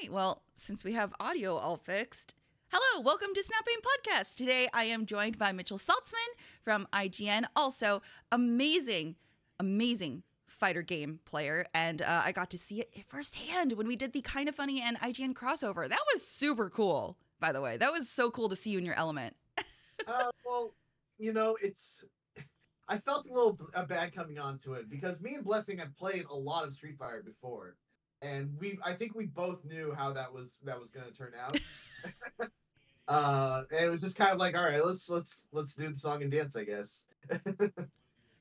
[0.00, 0.12] right.
[0.12, 2.34] Well, since we have audio all fixed,
[2.68, 4.34] hello, welcome to Snapping Podcast.
[4.34, 6.14] Today I am joined by Mitchell Saltzman
[6.62, 8.00] from IGN, also
[8.32, 9.16] amazing,
[9.58, 11.66] amazing fighter game player.
[11.74, 14.80] And uh, I got to see it firsthand when we did the Kind of Funny
[14.80, 15.88] and IGN crossover.
[15.88, 17.76] That was super cool, by the way.
[17.76, 19.36] That was so cool to see you in your element.
[20.06, 20.74] uh, well,
[21.18, 22.04] you know, it's.
[22.88, 26.24] I felt a little bad coming on to it because me and Blessing have played
[26.28, 27.76] a lot of Street Fighter before
[28.22, 31.32] and we I think we both knew how that was that was going to turn
[31.42, 31.58] out.
[33.08, 35.96] uh, and it was just kind of like, all right, let's let's let's do the
[35.96, 37.06] song and dance, I guess.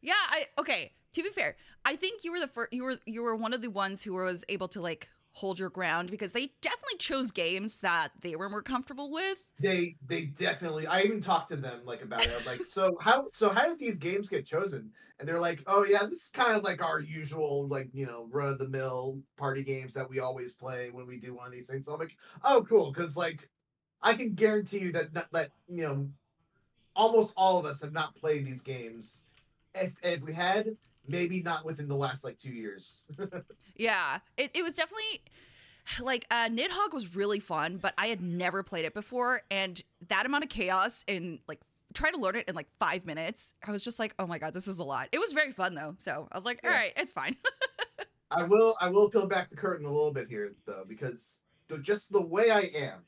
[0.01, 0.93] yeah, I okay.
[1.13, 2.73] To be fair, I think you were the first.
[2.73, 5.69] You were you were one of the ones who was able to like hold your
[5.69, 9.37] ground because they definitely chose games that they were more comfortable with.
[9.59, 10.87] They they definitely.
[10.87, 12.33] I even talked to them like about it.
[12.37, 14.91] I'm like, so how so how did these games get chosen?
[15.19, 18.27] And they're like, oh yeah, this is kind of like our usual like you know
[18.31, 21.51] run of the mill party games that we always play when we do one of
[21.51, 21.85] these things.
[21.85, 23.49] So I'm like, oh cool, because like
[24.01, 26.09] I can guarantee you that that you know
[26.95, 29.25] almost all of us have not played these games.
[29.75, 30.75] If if we had,
[31.09, 33.05] maybe not within the last like two years.
[33.75, 35.23] yeah, it, it was definitely
[35.99, 40.25] like uh Nidhogg was really fun, but I had never played it before, and that
[40.25, 41.59] amount of chaos in like
[41.93, 44.53] trying to learn it in like five minutes, I was just like, oh my god,
[44.53, 45.09] this is a lot.
[45.11, 46.77] It was very fun though, so I was like, all yeah.
[46.77, 47.35] right, it's fine.
[48.31, 51.79] I will I will peel back the curtain a little bit here though, because the,
[51.79, 52.99] just the way I am,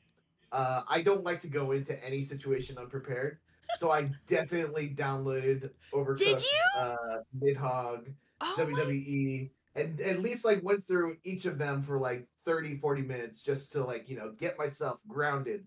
[0.50, 3.38] uh, I don't like to go into any situation unprepared
[3.78, 6.80] so I definitely downloaded Overcooked, Did you?
[6.80, 6.96] Uh,
[7.40, 9.82] Nidhogg, oh WWE, my...
[9.82, 13.72] and at least like went through each of them for like 30, 40 minutes just
[13.72, 15.66] to like, you know, get myself grounded.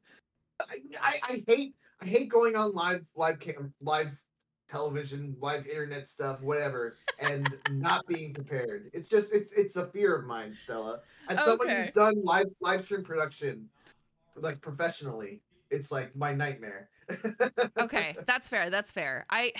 [0.61, 4.19] I, I, I hate I hate going on live live cam live
[4.67, 8.89] television, live internet stuff, whatever, and not being prepared.
[8.93, 10.99] It's just it's it's a fear of mine, Stella.
[11.29, 11.45] As okay.
[11.45, 13.69] someone who's done live live stream production
[14.35, 16.89] like professionally, it's like my nightmare
[17.79, 18.69] okay, that's fair.
[18.69, 19.25] That's fair.
[19.29, 19.51] I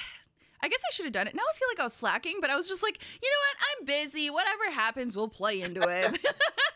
[0.62, 1.36] I guess I should have done it.
[1.36, 3.58] Now I feel like I was slacking, but I was just like, you know what?
[3.80, 4.30] I'm busy.
[4.30, 6.20] Whatever happens, we'll play into it.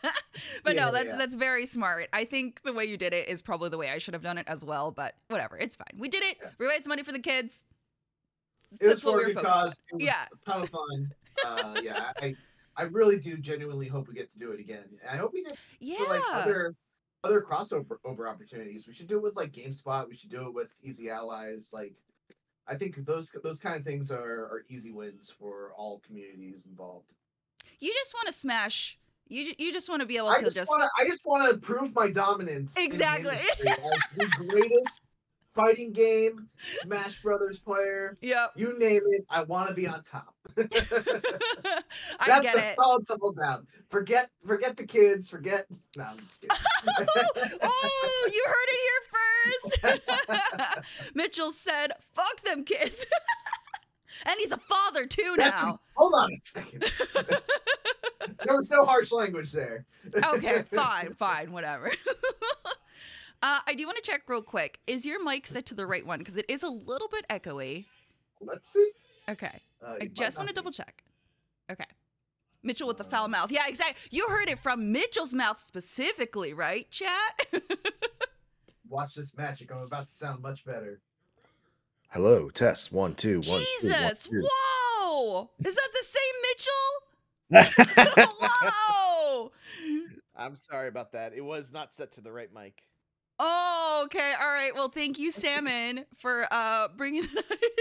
[0.64, 1.16] but yeah, no, that's yeah.
[1.16, 2.08] that's very smart.
[2.12, 4.38] I think the way you did it is probably the way I should have done
[4.38, 4.90] it as well.
[4.90, 5.98] But whatever, it's fine.
[5.98, 6.38] We did it.
[6.40, 6.50] Yeah.
[6.58, 7.64] We raised money for the kids.
[8.80, 9.80] It was for a good cause.
[9.98, 11.10] yeah, a ton of fun.
[11.44, 12.36] Uh, yeah, I
[12.76, 14.84] I really do genuinely hope we get to do it again.
[15.10, 15.98] I hope we get yeah.
[15.98, 16.76] for like other
[17.24, 18.86] other crossover over opportunities.
[18.86, 20.08] We should do it with like GameSpot.
[20.08, 21.70] We should do it with Easy Allies.
[21.72, 21.94] Like,
[22.66, 27.06] I think those those kind of things are are easy wins for all communities involved.
[27.78, 28.98] You just want to smash.
[29.28, 30.56] You you just want to be able I to just.
[30.56, 30.70] just...
[30.70, 32.76] Wanna, I just want to prove my dominance.
[32.76, 33.36] Exactly.
[33.62, 35.00] The greatest
[35.54, 38.16] fighting game, Smash Brothers player.
[38.20, 38.52] Yep.
[38.56, 40.34] You name it, I want to be on top.
[40.58, 40.64] I
[42.26, 42.74] That's get it.
[42.78, 43.66] all it's all about.
[43.88, 45.66] Forget forget the kids, forget
[45.96, 46.56] No, I'm just kidding.
[47.62, 50.00] oh, you heard it here
[50.82, 51.14] first.
[51.14, 53.06] Mitchell said, fuck them kids.
[54.26, 55.80] and he's a father too That's, now.
[55.94, 56.82] Hold on a second.
[58.44, 59.86] there was no harsh language there.
[60.34, 61.90] okay, fine, fine, whatever.
[63.42, 64.80] Uh, I do want to check real quick.
[64.86, 66.18] Is your mic set to the right one?
[66.18, 67.86] Because it is a little bit echoey.
[68.40, 68.90] Let's see.
[69.28, 69.60] Okay.
[69.84, 71.02] Uh, I just want to double check.
[71.70, 71.84] Okay.
[72.62, 73.28] Mitchell with the foul uh.
[73.28, 73.50] mouth.
[73.50, 73.96] Yeah, exactly.
[74.10, 77.46] You heard it from Mitchell's mouth specifically, right, chat?
[78.88, 79.72] Watch this magic.
[79.72, 81.00] I'm about to sound much better.
[82.08, 83.60] Hello, test one, two, one.
[83.60, 84.48] Jesus, two, one, two.
[84.50, 85.50] whoa!
[85.64, 86.34] Is that the same
[87.62, 88.26] Mitchell?
[88.40, 89.52] whoa!
[90.36, 91.32] I'm sorry about that.
[91.34, 92.82] It was not set to the right mic.
[93.42, 94.34] Oh, okay.
[94.38, 94.74] All right.
[94.74, 97.22] Well, thank you, Salmon, for uh bringing.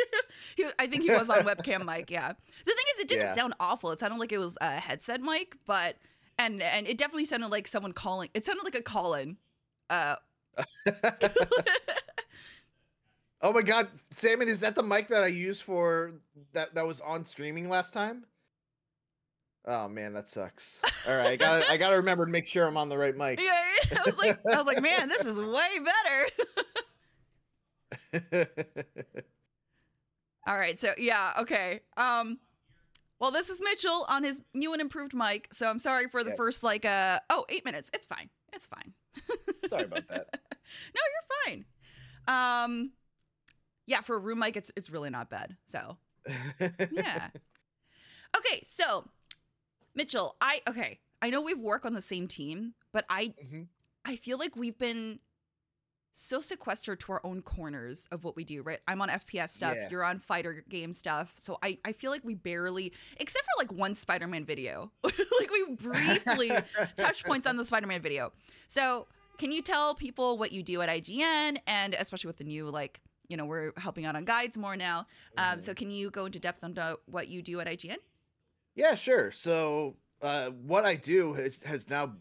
[0.55, 2.09] he, I think he was on webcam mic.
[2.09, 2.29] Yeah.
[2.29, 3.35] The thing is, it didn't yeah.
[3.35, 3.91] sound awful.
[3.91, 5.97] It sounded like it was a headset mic, but
[6.37, 8.29] and and it definitely sounded like someone calling.
[8.33, 9.35] It sounded like a call in.
[9.89, 10.15] Uh.
[13.41, 14.47] oh my god, Salmon!
[14.47, 16.13] Is that the mic that I used for
[16.53, 18.23] that that was on streaming last time?
[19.65, 20.81] Oh man, that sucks.
[21.07, 23.39] All right, I gotta I gotta remember to make sure I'm on the right mic.
[23.39, 23.61] Yeah,
[23.97, 25.79] I was like I was like, man, this is way
[28.13, 28.47] better.
[30.47, 31.81] All right, so yeah, okay.
[31.97, 32.39] Um
[33.19, 35.53] well, this is Mitchell on his new and improved mic.
[35.53, 36.37] So I'm sorry for the yes.
[36.37, 37.91] first like uh oh, eight minutes.
[37.93, 38.29] It's fine.
[38.53, 38.93] It's fine.
[39.67, 40.27] sorry about that.
[40.95, 41.65] no, you're fine.
[42.27, 42.91] Um
[43.85, 45.55] yeah, for a room mic it's it's really not bad.
[45.67, 45.97] So
[46.91, 47.29] yeah.
[48.37, 49.09] Okay, so
[49.95, 50.99] Mitchell, I okay.
[51.21, 53.63] I know we've worked on the same team, but I mm-hmm.
[54.05, 55.19] I feel like we've been
[56.11, 58.79] so sequestered to our own corners of what we do, right?
[58.87, 59.87] I'm on FPS stuff, Yeah.
[59.91, 61.33] you're on fighter game stuff.
[61.37, 65.51] So I, I feel like we barely, except for like one Spider Man video, like
[65.51, 66.51] we briefly
[66.97, 68.33] touch points on the Spider Man video.
[68.67, 69.07] So
[69.37, 72.99] can you tell people what you do at IGN and especially with the new, like,
[73.29, 75.05] you know, we're helping out on guides more now.
[75.37, 76.75] Um, so can you go into depth on
[77.05, 77.97] what you do at IGN?
[78.75, 79.31] Yeah, sure.
[79.31, 82.15] So uh, what I do has has now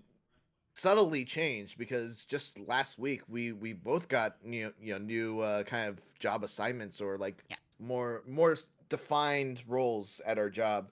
[0.78, 5.62] subtly changed because just last week we we both got new you know new uh,
[5.64, 7.56] kind of job assignments or like Yeah.
[7.80, 8.56] more more
[8.88, 10.90] defined roles at our job.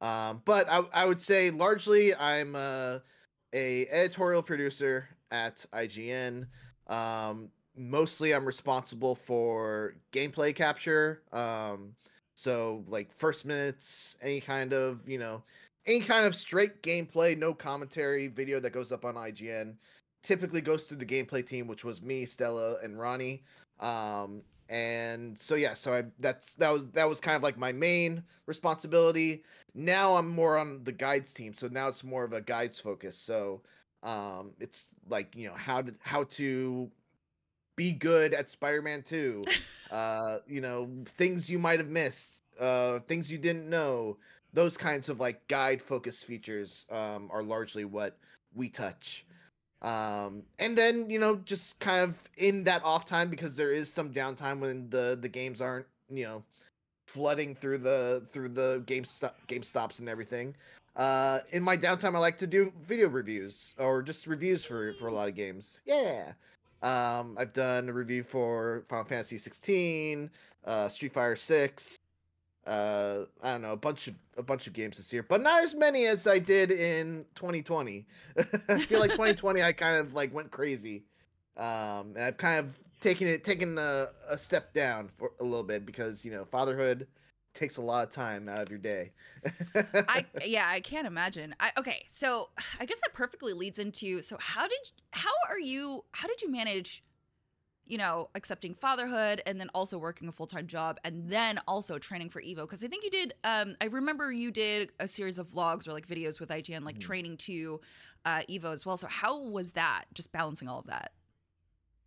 [0.00, 2.98] Um, but I, I would say largely I'm uh,
[3.52, 6.46] a editorial producer at IGN.
[6.86, 11.22] Um, mostly I'm responsible for gameplay capture.
[11.32, 11.94] Um,
[12.34, 15.42] so like first minutes, any kind of you know
[15.86, 19.74] any kind of straight gameplay, no commentary video that goes up on IGN
[20.22, 23.42] typically goes through the gameplay team, which was me, Stella, and Ronnie.
[23.78, 27.70] Um, and so yeah, so I that's that was that was kind of like my
[27.72, 29.44] main responsibility.
[29.74, 33.18] Now I'm more on the guides team, so now it's more of a guides focus.
[33.18, 33.60] So
[34.02, 36.90] um, it's like you know how to how to
[37.76, 39.42] be good at Spider-Man 2.
[39.92, 44.16] uh, you know, things you might have missed, uh, things you didn't know,
[44.52, 48.16] those kinds of like guide focused features um, are largely what
[48.54, 49.26] we touch
[49.84, 53.92] um and then you know just kind of in that off time because there is
[53.92, 56.42] some downtime when the the games aren't you know
[57.06, 60.54] flooding through the through the game stop game stops and everything
[60.96, 65.08] uh in my downtime i like to do video reviews or just reviews for for
[65.08, 66.32] a lot of games yeah
[66.84, 70.30] um i've done a review for final fantasy 16
[70.66, 71.98] uh street fighter 6
[72.66, 75.62] uh i don't know a bunch of a bunch of games this year but not
[75.62, 78.06] as many as i did in 2020
[78.68, 81.04] i feel like 2020 i kind of like went crazy.
[81.56, 85.62] Um and i've kind of taken it taken a, a step down for a little
[85.62, 87.06] bit because you know fatherhood
[87.54, 89.12] takes a lot of time out of your day
[90.08, 91.54] I yeah, I can't imagine.
[91.60, 96.04] I okay, so I guess that perfectly leads into so how did how are you
[96.12, 97.02] how did you manage
[97.86, 102.30] you know, accepting fatherhood and then also working a full-time job and then also training
[102.30, 105.48] for Evo because I think you did um I remember you did a series of
[105.50, 107.00] vlogs or like videos with IGN like Mhm.
[107.00, 107.80] training to
[108.24, 108.96] uh Evo as well.
[108.96, 111.12] So how was that just balancing all of that?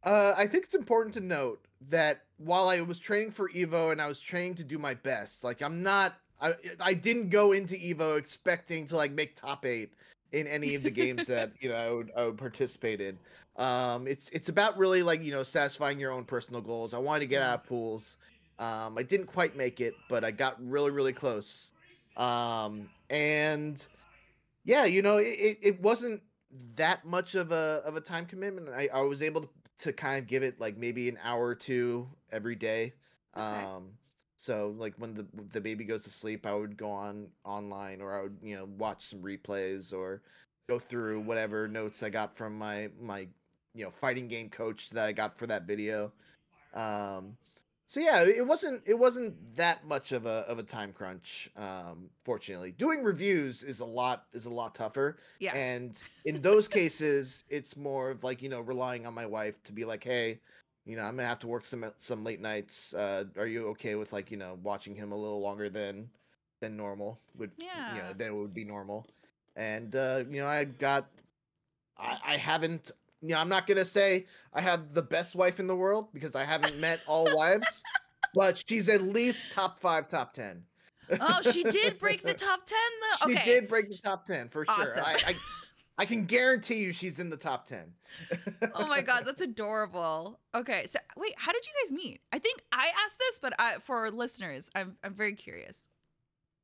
[0.04, 4.02] Uh, I think it's important to note that while I was training for Evo and
[4.02, 7.76] I was training to do my best, like I'm not, I I didn't go into
[7.76, 9.94] Evo expecting to like make top eight
[10.32, 13.18] in any of the games that you know I would I would participate in.
[13.58, 16.94] Um, it's it's about really like you know satisfying your own personal goals.
[16.94, 18.18] I wanted to get out of pools.
[18.60, 21.74] Um, I didn't quite make it, but I got really really close.
[22.18, 23.86] Um, and
[24.66, 26.22] yeah, you know, it, it, it wasn't
[26.76, 28.70] that much of a of a time commitment.
[28.70, 31.56] I, I was able to, to kind of give it like maybe an hour or
[31.56, 32.94] two every day.
[33.36, 33.44] Okay.
[33.46, 33.92] Um
[34.36, 38.18] so like when the the baby goes to sleep, I would go on online or
[38.18, 40.22] I would, you know, watch some replays or
[40.70, 43.28] go through whatever notes I got from my my
[43.74, 46.12] you know fighting game coach that I got for that video.
[46.74, 47.38] Um
[47.88, 51.50] so yeah, it wasn't it wasn't that much of a of a time crunch.
[51.56, 55.18] Um, fortunately, doing reviews is a lot is a lot tougher.
[55.40, 55.56] Yeah.
[55.56, 59.74] And in those cases, it's more of like you know relying on my wife to
[59.74, 60.42] be like, hey,
[60.86, 62.94] you know, I'm gonna have to work some some late nights.
[62.94, 66.10] Uh, are you okay with like you know watching him a little longer than
[66.62, 67.20] than normal?
[67.38, 67.52] Would
[67.88, 68.02] you Yeah.
[68.02, 69.08] know than it would be normal?
[69.56, 71.08] And uh, you know, I got
[71.98, 72.92] I, I haven't
[73.22, 76.36] you know, I'm not gonna say I have the best wife in the world because
[76.36, 77.84] I haven't met all wives,
[78.34, 80.64] but she's at least top five, top ten.
[81.20, 83.30] Oh, she did break the top 10 though.
[83.30, 85.02] She did break the top ten for sure.
[85.04, 85.36] I, I
[86.00, 87.94] I can guarantee you she's in the top ten.
[88.76, 90.40] oh my god, that's adorable.
[90.54, 92.22] Okay, so wait, how did you guys meet?
[92.32, 95.90] I think I asked this, but I, for listeners, I'm I'm very curious.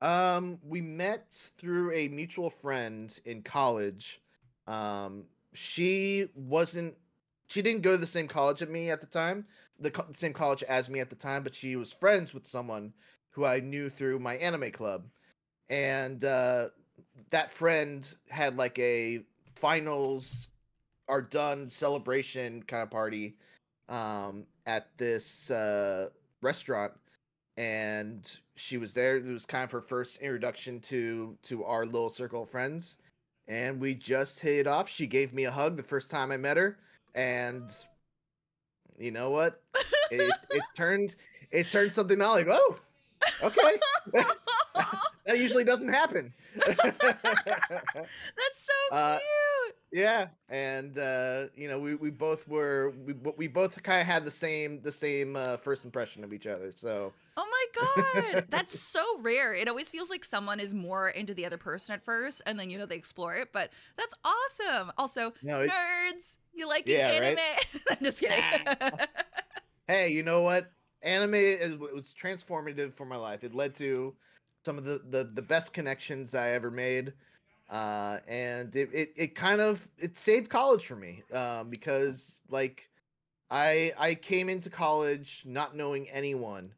[0.02, 4.22] Um, we met through a mutual friend in college.
[4.68, 6.96] Um, she wasn't,
[7.48, 9.46] she didn't go to the same college at me at the time,
[9.80, 12.94] the co- same college as me at the time, but she was friends with someone
[13.32, 15.06] who I knew through my anime club,
[15.70, 16.68] and uh,
[17.32, 19.20] that friend had like a
[19.56, 20.48] finals
[21.08, 23.36] are done celebration kind of party
[23.90, 26.10] um at this uh
[26.42, 26.94] restaurant.
[27.58, 29.18] And she was there.
[29.18, 32.98] It was kind of her first introduction to to our little circle of friends
[33.48, 36.38] and we just hit it off she gave me a hug the first time i
[36.38, 36.78] met her
[37.16, 37.70] and
[38.98, 39.62] you know what
[40.12, 41.16] it, it turned
[41.52, 42.76] it turned something on like oh
[43.44, 43.80] okay
[45.26, 46.34] that usually doesn't happen
[46.66, 46.78] That's
[48.54, 49.76] so Uh, cute.
[49.92, 54.24] Yeah, and uh, you know, we, we both were we we both kind of had
[54.26, 56.72] the same the same uh, first impression of each other.
[56.76, 59.56] So Oh my god, that's so rare.
[59.56, 62.70] It always feels like someone is more into the other person at first, and then
[62.70, 63.50] you know they explore it.
[63.52, 64.92] But that's awesome.
[64.98, 67.38] Also, No, it- nerds, you like Yeah, anime?
[67.38, 67.66] right?
[67.90, 68.44] I'm just kidding.
[69.88, 70.72] hey, you know what?
[71.02, 73.44] Anime is it was transformative for my life.
[73.44, 74.16] It led to
[74.66, 77.14] some of the the, the best connections I ever made.
[77.70, 82.90] Uh, and it, it, it kind of it saved college for me um, because like
[83.52, 86.74] I I came into college not knowing anyone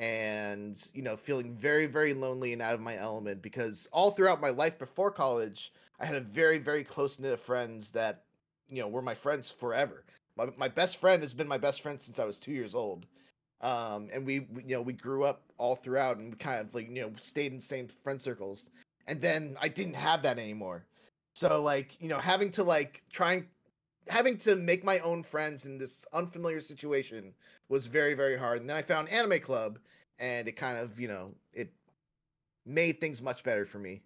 [0.00, 4.40] and you know feeling very very lonely and out of my element because all throughout
[4.40, 8.24] my life before college I had a very very close knit of friends that
[8.68, 10.04] you know were my friends forever
[10.40, 13.06] my, my best friend has been my best friend since I was two years old.
[13.60, 16.74] Um, and we, we, you know, we grew up all throughout and we kind of
[16.74, 18.70] like, you know, stayed in same friend circles.
[19.06, 20.84] And then I didn't have that anymore.
[21.34, 23.46] So like, you know, having to like trying,
[24.08, 27.32] having to make my own friends in this unfamiliar situation
[27.68, 28.60] was very, very hard.
[28.60, 29.78] And then I found Anime Club
[30.18, 31.72] and it kind of, you know, it
[32.66, 34.02] made things much better for me.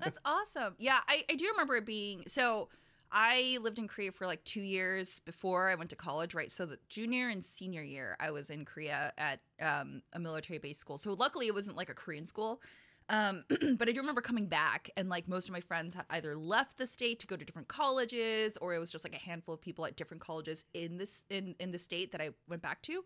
[0.00, 0.74] That's awesome.
[0.78, 2.68] Yeah, I, I do remember it being so.
[3.10, 6.52] I lived in Korea for like two years before I went to college, right?
[6.52, 10.98] So the junior and senior year, I was in Korea at um, a military-based school.
[10.98, 12.60] So luckily, it wasn't like a Korean school.
[13.08, 13.44] Um,
[13.76, 16.76] but I do remember coming back, and like most of my friends had either left
[16.78, 19.60] the state to go to different colleges, or it was just like a handful of
[19.60, 23.04] people at different colleges in this in in the state that I went back to.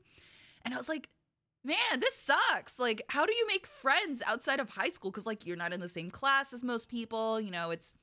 [0.65, 1.09] And I was like,
[1.65, 2.79] man, this sucks.
[2.79, 5.11] Like, how do you make friends outside of high school?
[5.11, 7.41] Because like you're not in the same class as most people.
[7.41, 7.95] You know, it's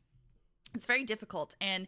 [0.74, 1.56] it's very difficult.
[1.60, 1.88] And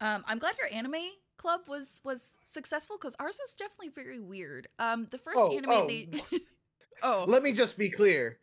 [0.00, 4.68] um, I'm glad your anime club was was successful because ours was definitely very weird.
[4.78, 6.08] Um, the first Oh, anime oh, they
[7.02, 8.38] oh Let me just be clear.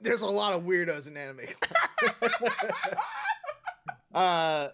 [0.00, 1.40] There's a lot of weirdos in anime.
[4.14, 4.68] uh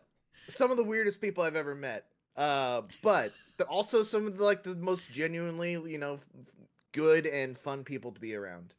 [0.49, 2.07] some of the weirdest people I've ever met.
[2.37, 6.19] Uh but the, also some of the like the most genuinely, you know,
[6.93, 8.75] good and fun people to be around.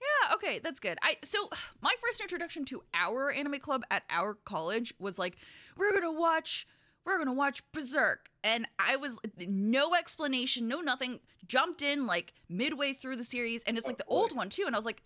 [0.00, 0.98] Yeah, okay, that's good.
[1.02, 1.48] I so
[1.80, 5.36] my first introduction to our anime club at our college was like,
[5.76, 6.66] we're gonna watch
[7.04, 8.30] we're gonna watch Berserk.
[8.44, 13.76] And I was no explanation, no nothing, jumped in like midway through the series, and
[13.76, 14.64] it's like Oh, the old one too.
[14.66, 15.02] And I was like,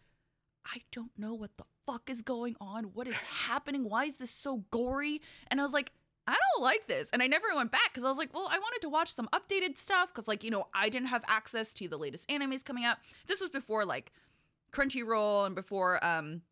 [0.73, 2.85] I don't know what the fuck is going on.
[2.87, 3.85] What is happening?
[3.89, 5.21] Why is this so gory?
[5.51, 5.93] And I was like,
[6.27, 7.09] I don't like this.
[7.11, 9.29] And I never went back because I was like, well, I wanted to watch some
[9.33, 12.85] updated stuff because, like, you know, I didn't have access to the latest animes coming
[12.85, 12.97] out.
[13.29, 14.13] This was before, like,
[14.73, 16.43] Crunchyroll and before um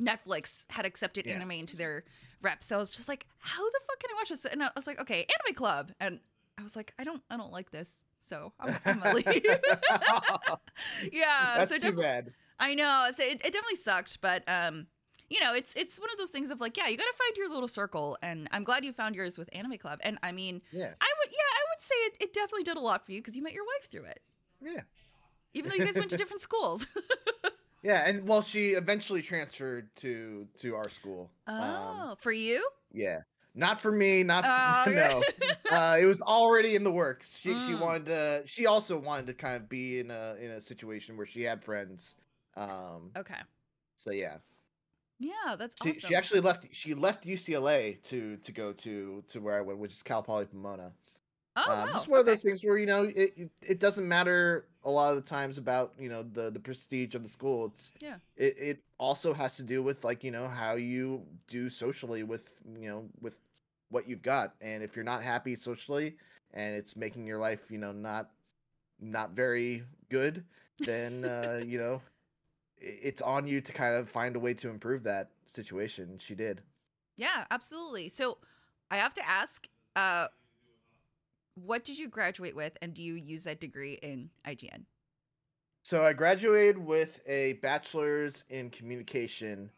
[0.00, 1.34] Netflix had accepted Yeah.
[1.34, 2.04] anime into their
[2.40, 2.64] rep.
[2.64, 4.44] So I was just like, how the fuck can I watch this?
[4.46, 5.92] And I was like, okay, Anime Club.
[6.00, 6.20] And
[6.58, 8.00] I was like, I don't I don't like this.
[8.20, 9.26] So I'm, I'm gonna leave.
[11.12, 11.54] yeah.
[11.58, 12.32] That's so too bad.
[12.60, 13.08] I know.
[13.14, 14.86] So it, it definitely sucked, but um,
[15.30, 17.48] you know, it's it's one of those things of like, yeah, you gotta find your
[17.50, 18.16] little circle.
[18.22, 20.00] And I'm glad you found yours with Anime Club.
[20.02, 20.92] And I mean, Yeah.
[21.00, 23.36] I would yeah, I would say it, it definitely did a lot for you because
[23.36, 24.20] you met your wife through it.
[24.60, 24.80] Yeah.
[25.54, 26.86] Even though you guys went to different schools.
[27.80, 31.30] Yeah, and well she eventually transferred to to our school.
[31.46, 31.52] oh,
[32.10, 32.68] Um, for you?
[32.92, 33.20] yeah.
[33.54, 35.22] Not for me, not Oh, for, no.
[35.76, 37.38] uh, it was already in the works.
[37.38, 37.80] She she Mm.
[37.80, 38.42] wanted to.
[38.46, 41.62] She also wanted to kind of be in a in a situation where she had
[41.64, 42.16] friends.
[42.58, 43.10] Um.
[43.16, 43.40] okay.
[43.96, 44.38] So yeah,
[45.18, 46.00] Yeah, that's she, awesome.
[46.00, 46.66] she actually left.
[46.72, 50.46] She left UCLA to to go to to where I went, which is Cal Poly
[50.46, 50.92] Pomona.
[51.56, 51.92] oh, um, wow.
[51.92, 52.32] Just one of okay.
[52.32, 55.94] those things where you know it it- doesn't matter a lot of the times about
[55.98, 57.66] you know the the prestige of the school.
[57.66, 58.16] It's Yeah.
[58.36, 62.60] It it also has to do with like you know how you do socially with
[62.80, 63.38] you know with
[63.90, 66.16] what you've got, and if you're not happy socially
[66.54, 68.30] and it's making your life you know not
[69.00, 70.44] not very good,
[70.80, 72.02] then uh, you know
[72.80, 76.18] it's on you to kind of find a way to improve that situation.
[76.18, 76.62] She did.
[77.16, 78.08] Yeah, absolutely.
[78.08, 78.38] So
[78.90, 79.66] I have to ask,
[79.96, 80.26] uh,
[81.54, 84.84] what did you graduate with, and do you use that degree in IGN?
[85.82, 89.70] So I graduated with a bachelor's in communication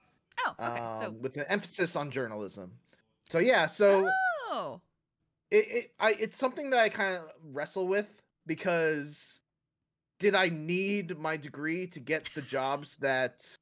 [0.47, 0.88] Oh, okay.
[0.99, 2.73] so um, with an emphasis on journalism.
[3.28, 4.09] So yeah, so
[4.50, 4.80] oh,
[5.50, 9.40] it, it I it's something that I kind of wrestle with because
[10.20, 13.56] did I need my degree to get the jobs that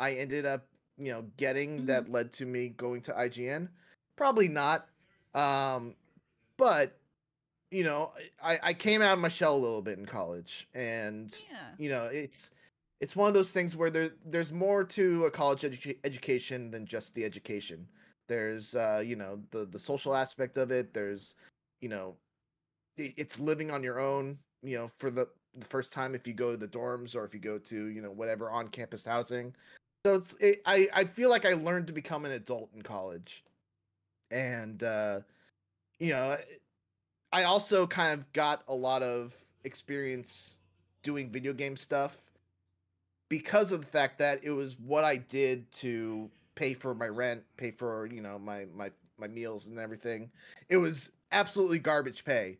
[0.00, 1.86] I ended up, you know, getting Mhm.
[1.86, 3.68] that led to me going to IGN?
[4.16, 4.88] Probably not.
[5.34, 5.94] Um
[6.56, 6.98] but
[7.70, 8.12] you know,
[8.42, 11.74] I I came out of my shell a little bit in college and yeah.
[11.78, 12.50] you know it's
[13.00, 16.86] it's one of those things where there there's more to a college edu- education than
[16.86, 17.86] just the education
[18.28, 21.34] there's uh you know the the social aspect of it there's
[21.80, 22.16] you know
[22.96, 25.28] it's living on your own you know for the,
[25.60, 28.00] the first time if you go to the dorms or if you go to you
[28.00, 29.54] know whatever on campus housing
[30.06, 33.44] so it's it, i i feel like i learned to become an adult in college
[34.30, 35.20] and uh,
[35.98, 36.36] you know,
[37.32, 39.34] I also kind of got a lot of
[39.64, 40.58] experience
[41.02, 42.30] doing video game stuff
[43.28, 47.42] because of the fact that it was what I did to pay for my rent,
[47.56, 50.30] pay for you know my my my meals and everything.
[50.68, 52.58] It was absolutely garbage pay.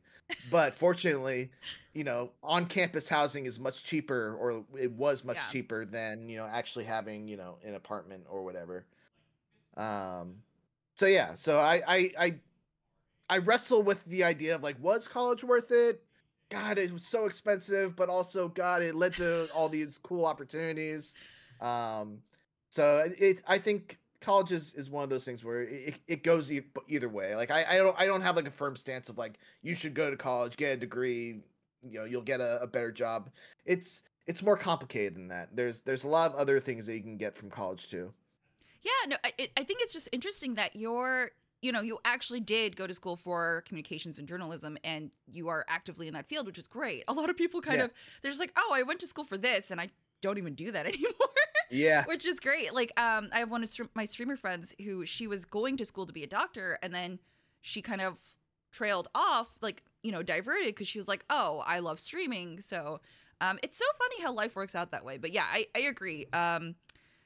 [0.50, 1.50] But fortunately,
[1.94, 5.46] you know, on campus housing is much cheaper or it was much Yeah.
[5.48, 8.86] cheaper than, you know, actually having, you know, an apartment or whatever.
[9.76, 10.42] Um
[10.94, 12.34] so yeah, so I I I
[13.30, 16.02] I wrestle with the idea of like was college worth it?
[16.50, 21.16] God, it was so expensive, but also God, it led to all these cool opportunities.
[21.60, 22.22] Um
[22.70, 26.22] so it, it I think college is, is one of those things where it, it
[26.22, 27.34] goes e- either way.
[27.36, 29.94] Like I, I don't I don't have like a firm stance of like you should
[29.94, 31.40] go to college, get a degree,
[31.82, 33.30] you know, you'll get a, a better job.
[33.64, 35.54] It's it's more complicated than that.
[35.54, 38.12] There's there's a lot of other things that you can get from college too.
[38.82, 41.30] Yeah, no, I, I think it's just interesting that you're,
[41.62, 45.64] you know, you actually did go to school for communications and journalism and you are
[45.68, 47.02] actively in that field, which is great.
[47.08, 47.84] A lot of people kind Yeah.
[47.86, 49.88] of, they're just like, oh, I went to school for this and I
[50.22, 51.10] don't even do that anymore.
[51.70, 52.04] Yeah.
[52.06, 52.72] which is great.
[52.74, 56.06] Like, um, I have one of my streamer friends who she was going to school
[56.06, 57.18] to be a doctor, and then
[57.60, 58.18] she kind of
[58.70, 63.00] trailed off, like you know, diverted because she was like, "Oh, I love streaming." So,
[63.40, 65.18] um, it's so funny how life works out that way.
[65.18, 66.26] But yeah, I I agree.
[66.32, 66.76] Um,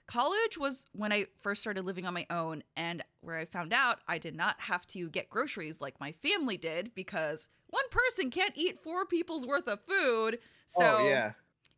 [0.07, 4.01] college was when I first started living on my own, and where I found out
[4.09, 8.53] I did not have to get groceries like my family did because one person can't
[8.57, 10.39] eat four people's worth of food.
[10.67, 11.33] So oh yeah.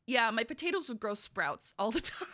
[0.06, 2.28] yeah, my potatoes would grow sprouts all the time.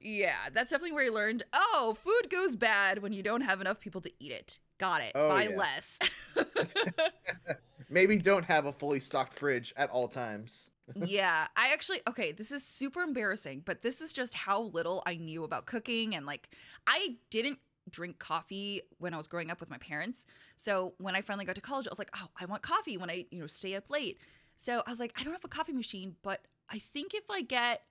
[0.00, 1.42] Yeah, that's definitely where I learned.
[1.52, 4.58] Oh, food goes bad when you don't have enough people to eat it.
[4.78, 5.12] Got it.
[5.14, 5.56] Oh, Buy yeah.
[5.56, 5.98] less.
[7.88, 10.70] Maybe don't have a fully stocked fridge at all times.
[10.94, 15.16] yeah, I actually okay, this is super embarrassing, but this is just how little I
[15.16, 16.48] knew about cooking and like
[16.86, 17.58] I didn't
[17.90, 20.26] drink coffee when I was growing up with my parents.
[20.56, 23.10] So when I finally got to college, I was like, "Oh, I want coffee when
[23.10, 24.18] I, you know, stay up late."
[24.56, 27.42] So I was like, "I don't have a coffee machine, but I think if I
[27.42, 27.82] get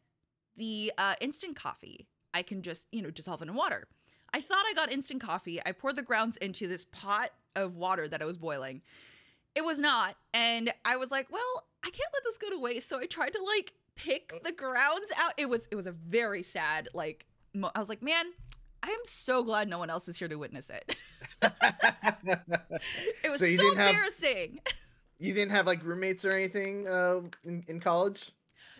[0.58, 3.88] the uh, instant coffee, I can just, you know, dissolve it in water."
[4.34, 5.62] I thought I got instant coffee.
[5.65, 8.82] I poured the grounds into this pot of water that I was boiling.
[9.55, 10.17] It was not.
[10.34, 12.89] And I was like, well, I can't let this go to waste.
[12.89, 15.32] So I tried to like pick the grounds out.
[15.38, 18.26] It was it was a very sad like mo- I was like, man,
[18.84, 20.97] I am so glad no one else is here to witness it.
[23.23, 24.60] it was So so, didn't have- embarrassing.
[25.19, 28.32] you didn't have like roommates or anything uh, in, in college?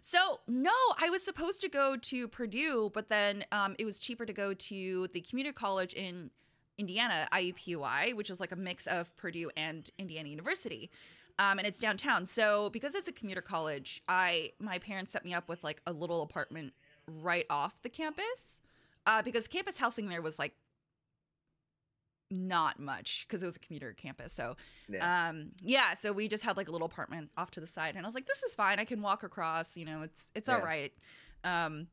[0.08, 0.70] So no,
[1.02, 4.54] I was supposed to go to Purdue, but then um, it was cheaper to go
[4.54, 6.30] to the community college in
[6.78, 10.92] Indiana, IUPUI, which is like a mix of Purdue and Indiana University,
[11.40, 12.28] um, and it's downtown.
[12.28, 15.92] So because it's a commuter college, I my parents set me up with like a
[15.92, 16.74] little apartment
[17.08, 18.62] right off the campus,
[19.08, 20.54] uh, because campus housing there was like
[22.32, 24.34] not much because it was a commuter campus.
[24.34, 24.56] So
[24.90, 25.28] Yeah.
[25.30, 28.06] um yeah so we just had like a little apartment off to the side and
[28.06, 30.58] i was like this is fine i can walk across you know it's it's all
[30.60, 30.64] Yeah.
[30.66, 30.94] right
[31.44, 31.88] um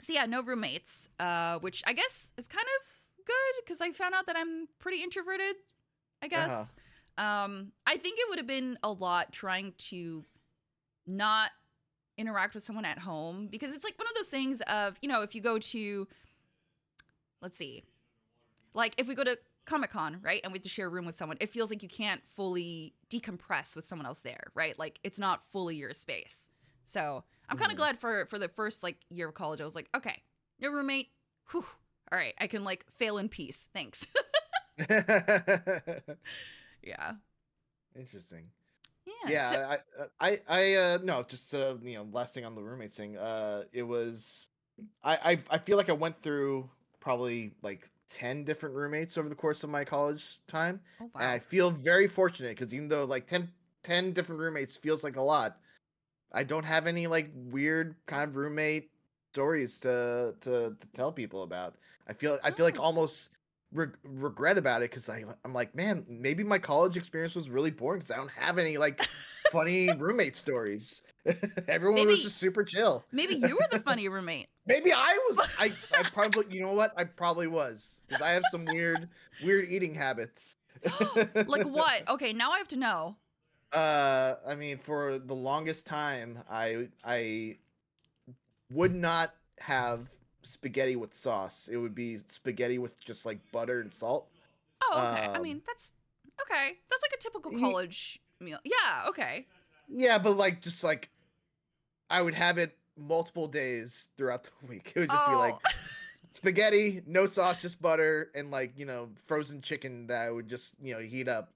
[0.00, 2.86] so yeah no roommates uh which i guess is kind of
[3.24, 5.54] good because i found out that i'm pretty introverted
[6.22, 6.70] i guess
[7.18, 10.24] um i think it would have been a lot trying to
[11.06, 11.50] not
[12.18, 15.22] interact with someone at home because it's like one of those things of you know
[15.22, 16.06] if you go to
[17.40, 17.82] let's see
[18.74, 19.36] like if we go to
[19.70, 21.82] Comic Con, right, and we have to share a room with someone, it feels like
[21.82, 24.76] you can't fully decompress with someone else there, right?
[24.78, 26.50] Like it's not fully your space.
[26.84, 27.78] So I'm kind of Mhm.
[27.78, 30.22] glad for for the first like year of college, I was like, okay,
[30.58, 31.12] no roommate.
[31.52, 31.64] Whew,
[32.10, 33.68] all right, I can like fail in peace.
[33.72, 34.06] Thanks.
[36.82, 37.12] yeah.
[37.96, 38.46] Interesting.
[39.06, 39.30] Yeah.
[39.30, 39.76] yeah so-
[40.20, 43.16] I, I i uh no just uh you know last thing on the roommates thing
[43.16, 44.46] uh it was
[45.02, 46.68] I, I i feel like i went through
[47.00, 51.38] probably like 10 different roommates over the course of my college time oh and i
[51.38, 53.50] feel very fortunate because even though like 10
[53.82, 55.58] 10 different roommates feels like a lot
[56.32, 58.90] i don't have any like weird kind of roommate
[59.32, 61.76] stories to to, to tell people about
[62.08, 62.82] i feel i feel like Oh.
[62.82, 63.30] almost
[63.72, 67.98] reg- regret about it because i'm like man maybe my college experience was really boring
[68.00, 69.02] because i don't have any like
[69.52, 71.02] funny roommate stories
[71.68, 74.48] everyone was just super chill Maybe you were the funny roommate.
[74.66, 78.44] maybe i was i, I probably you know what i probably was because i have
[78.50, 79.08] some weird
[79.44, 80.56] weird eating habits
[81.34, 82.08] like what?
[82.08, 83.16] Okay, now I have to know.
[83.70, 87.58] Uh, I mean, for the longest time, I I
[88.72, 90.08] would not have
[90.42, 91.68] spaghetti with sauce.
[91.70, 94.28] It would be spaghetti with just like butter and salt.
[94.82, 95.26] Oh, okay.
[95.26, 95.92] I Um, mean, that's
[96.42, 96.78] okay.
[96.90, 98.58] That's like a typical college meal.
[98.64, 99.46] Yeah, okay.
[99.88, 101.10] Yeah, but like just like
[102.08, 104.92] I would have it multiple days throughout the week.
[104.94, 105.70] It would just be like Oh.
[106.32, 110.74] spaghetti, no sauce, just butter, and like you know frozen chicken that I would just
[110.82, 111.52] you know heat up.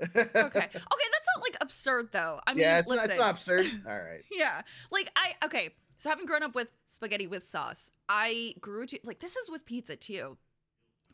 [0.00, 0.20] Okay.
[0.24, 2.40] Okay, that's not like absurd though.
[2.46, 3.02] I mean, yeah, it's, listen.
[3.04, 3.66] not, it's not absurd.
[3.86, 4.22] All right.
[4.30, 4.62] yeah.
[4.92, 9.20] Like I okay, so having grown up with spaghetti with sauce, I grew to like
[9.20, 10.38] this is with pizza too.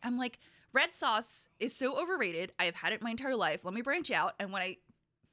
[0.03, 0.38] I'm like
[0.73, 2.53] red sauce is so overrated.
[2.59, 3.64] I have had it my entire life.
[3.64, 4.77] Let me branch out and when I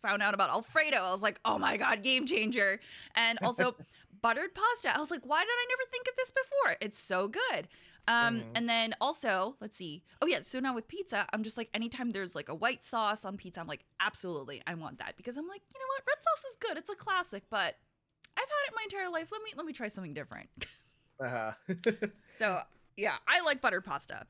[0.02, 2.80] found out about alfredo, I was like, "Oh my god, game changer."
[3.16, 3.76] And also
[4.22, 4.96] buttered pasta.
[4.96, 6.78] I was like, "Why did I never think of this before?
[6.82, 7.68] It's so good."
[8.08, 8.46] Um, Mhm.
[8.56, 10.04] and then also, let's see.
[10.22, 13.26] Oh yeah, so now with pizza, I'm just like anytime there's like a white sauce
[13.26, 16.24] on pizza, I'm like, absolutely, I want that because I'm like, you know what, red
[16.24, 16.78] sauce is good.
[16.78, 17.76] It's a classic, but
[18.38, 19.32] I've had it my entire life.
[19.32, 20.50] Let me let me try something different.
[21.22, 21.52] Uh-huh.
[22.36, 22.62] so
[22.98, 24.26] yeah, I like buttered pasta.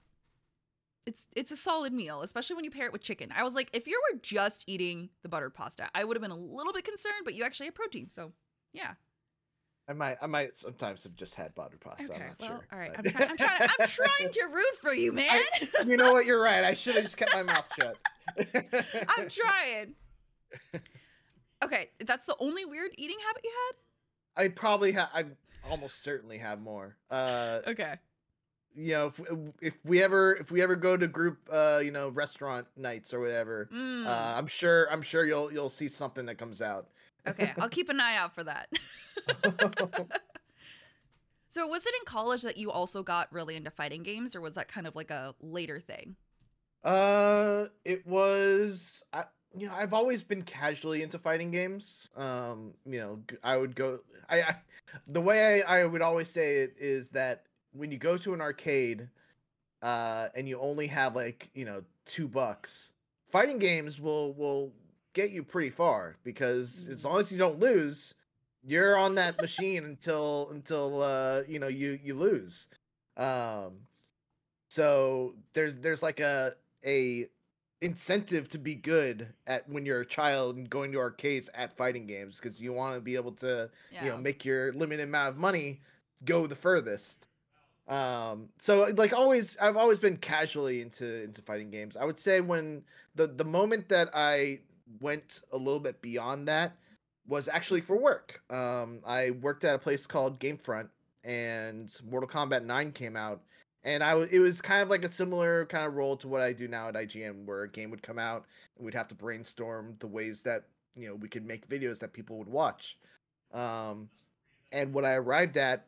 [1.06, 3.32] It's it's a solid meal, especially when you pair it with chicken.
[3.34, 6.32] I was like, if you were just eating the buttered pasta, I would have been
[6.32, 8.34] a little bit concerned, but you actually have protein, so
[8.74, 8.96] yeah.
[9.88, 12.14] I might, I might sometimes have just had buttered pasta.
[12.14, 12.68] Okay, I'm not well, sure.
[12.72, 12.92] all right.
[12.96, 13.70] I'm, try- I'm trying.
[13.80, 15.40] I'm trying to root for you, man.
[15.88, 16.26] you know what?
[16.26, 16.64] You're right.
[16.64, 17.98] I should have just kept my mouth shut.
[19.18, 19.96] I'm trying.
[21.64, 23.52] Okay, that's the only weird eating habit you
[24.38, 25.10] I probably have.
[25.14, 25.26] I
[25.70, 26.96] almost certainly have more.
[27.10, 27.60] Uh.
[27.68, 27.96] Okay.
[28.76, 29.22] you know, if
[29.62, 33.20] if we ever if we ever go to group, uh, you know, restaurant nights or
[33.20, 36.88] whatever, Mm, uh, I'm sure I'm sure you'll you'll see something that comes out.
[37.28, 38.70] okay, I'll keep an eye out for that.
[41.50, 44.54] so, was it in college that you also got really into fighting games, or was
[44.56, 46.16] that kind of like a later thing?
[46.84, 49.04] Uh, it was.
[49.14, 49.26] I,
[49.58, 52.10] you know, I've always been casually into fighting games.
[52.16, 54.00] Um, you know, I would go.
[54.30, 54.56] I, I
[55.08, 58.42] the way I, I would always say it is that when you go to an
[58.42, 59.10] arcade,
[59.82, 62.94] uh, and you only have like you know two bucks,
[63.30, 64.72] fighting games will will
[65.14, 68.16] get you pretty far because as long as you don't lose,
[68.64, 72.68] you're on that machine until until uh you know you you lose.
[73.18, 73.74] Um,
[74.70, 76.54] so there's there's like a
[76.86, 77.28] a
[77.82, 82.06] incentive to be good at when you're a child and going to arcades at fighting
[82.06, 84.04] games because you want to be able to Yeah.
[84.06, 85.82] you know make your limited amount of money
[86.24, 87.28] go the furthest.
[87.88, 91.98] Um so like always i've always been casually into into fighting games.
[91.98, 92.84] I would say when
[93.16, 94.60] the the moment that i
[95.00, 96.76] went a little bit beyond that
[97.28, 98.42] was actually for work.
[98.52, 100.90] Um i worked at a place called gamefront
[101.24, 103.42] and mortal kombat 9 came out
[103.84, 106.54] and I it was kind of like a similar kind of role to what I
[106.54, 108.46] do now at IGN, where a game would come out
[108.78, 110.66] and we'd have to brainstorm the ways that
[110.96, 112.98] you know we could make videos that people would watch.
[113.54, 114.10] Um,
[114.72, 115.86] and what I arrived at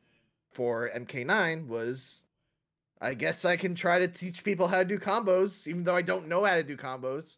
[0.51, 2.23] for MK9 was,
[3.01, 6.01] I guess I can try to teach people how to do combos, even though I
[6.01, 7.37] don't know how to do combos.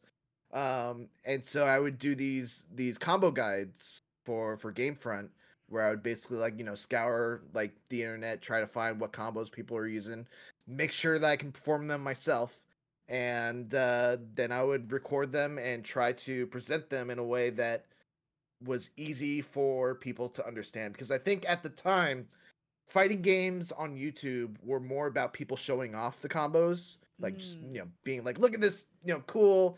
[0.54, 5.30] Um, and so I would do these these combo guides for for Gamefront,
[5.70, 9.12] where I would basically like you know scour like the internet, try to find what
[9.14, 10.28] combos people are using,
[10.68, 12.62] make sure that I can perform them myself,
[13.08, 17.50] and uh, then I would record them and try to present them in a way
[17.52, 17.86] that
[18.64, 20.94] was easy for people to understand.
[20.94, 22.28] Because I think at the time,
[22.88, 27.74] fighting games on YouTube were more about people showing off the combos, like just Mm.
[27.74, 29.78] you know being like, look at this you know cool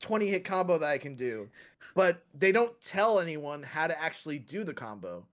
[0.00, 1.48] 20 hit combo that I can do.
[1.94, 5.24] But they don't tell anyone how to actually do the combo.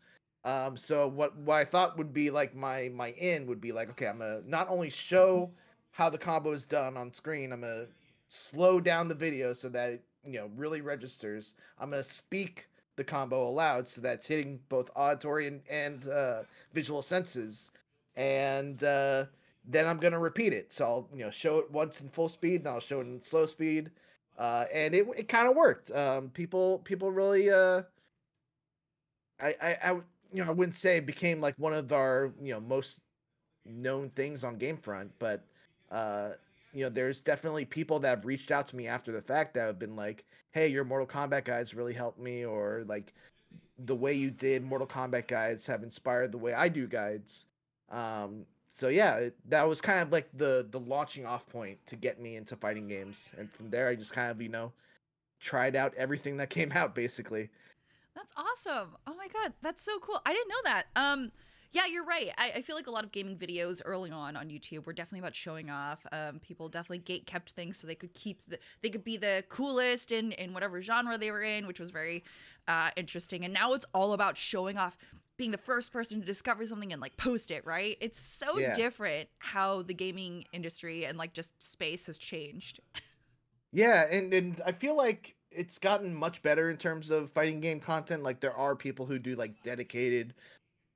[0.46, 3.90] Um, so what what I thought would be like my my in would be like,
[3.92, 5.52] okay, I'm gonna not only show
[5.92, 7.88] how the combo is done on screen, I'm gonna
[8.28, 11.56] slow down the video so that it, you know really registers.
[11.80, 16.44] I'm gonna speak the combo aloud so that it's hitting both auditory and, and uh,
[16.74, 17.72] visual senses.
[18.16, 19.26] And uh,
[19.66, 20.74] then I'm gonna repeat it.
[20.74, 23.22] So I'll you know show it once in full speed, then I'll show it in
[23.22, 23.92] slow speed,
[24.38, 25.92] uh, and it it kind of worked.
[25.92, 27.84] Um, people people really uh,
[29.40, 29.92] I, I I
[30.32, 33.02] you know I wouldn't say it became like one of our you know most
[33.66, 35.44] known things on Gamefront, but
[35.92, 36.32] uh,
[36.74, 39.68] you know there's definitely people that have reached out to me after the fact that
[39.68, 43.14] have been like, hey, your Mortal Kombat guides really helped me, or like
[43.80, 47.46] the way you did Mortal Kombat guides have inspired the way I do guides.
[47.90, 52.20] Um, so yeah, that was kind of like the the launching off point to get
[52.20, 54.72] me into fighting games, and from there I just kind of you know
[55.40, 57.52] tried out everything that came out basically.
[58.16, 58.96] That's awesome.
[59.06, 60.20] Oh my god, that's so cool.
[60.26, 60.86] I didn't know that.
[60.96, 61.32] Um,
[61.72, 62.32] yeah, you're right.
[62.36, 65.20] I, I feel like a lot of gaming videos early on on YouTube were definitely
[65.20, 66.04] about showing off.
[66.12, 69.44] Um, people definitely gate kept things so they could keep the they could be the
[69.50, 72.24] coolest in in whatever genre they were in, which was very
[72.68, 73.46] uh, interesting.
[73.46, 74.98] And now it's all about showing off,
[75.38, 77.66] being the first person to discover something and like post it.
[77.66, 77.98] Right?
[78.02, 78.76] It's so Yeah.
[78.76, 82.80] different how the gaming industry and like just space has changed.
[83.72, 87.80] Yeah, and and I feel like it's gotten much better in terms of fighting game
[87.80, 88.24] content.
[88.24, 90.36] Like there are people who do like dedicated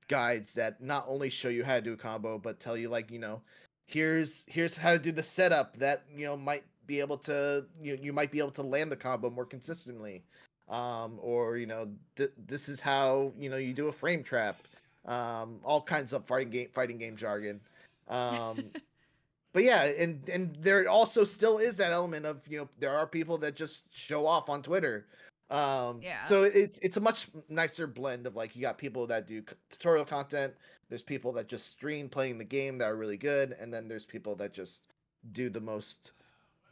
[0.08, 3.10] guides that not only show you how to do a combo, but tell you like
[3.10, 3.42] you know,
[3.88, 7.96] here's here's how to do the setup that you know might be able to you
[7.96, 10.24] know, you might be able to land the combo more consistently,
[10.68, 14.60] um, or you know th- this is how you know you do a frame trap,
[15.06, 17.60] um, all kinds of fighting game fighting game jargon.
[18.08, 18.64] Um,
[19.52, 23.06] but yeah, and and there also still is that element of you know there are
[23.06, 25.06] people that just show off on Twitter.
[25.50, 26.22] Um, Yeah.
[26.24, 29.56] So it's it's a much nicer blend of like you got people that do c-
[29.70, 30.52] tutorial content.
[30.90, 34.04] There's people that just stream playing the game that are really good, and then there's
[34.06, 34.86] people that just
[35.32, 36.12] do the most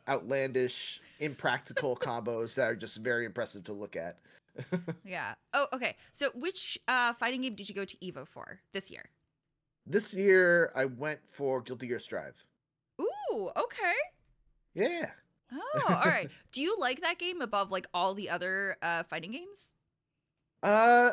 [0.09, 4.19] outlandish, impractical combos that are just very impressive to look at.
[5.05, 5.35] Yeah.
[5.53, 5.97] Oh, okay.
[6.12, 9.11] So which uh fighting game did you go to Evo for this year?
[9.87, 12.42] This year, I went for Guilty Gear Strive.
[13.01, 13.95] Ooh, okay.
[14.75, 15.11] Yeah.
[15.53, 16.31] Oh, all right.
[16.53, 19.75] Do you like that game above like all the other uh fighting games?
[20.62, 21.12] Uh,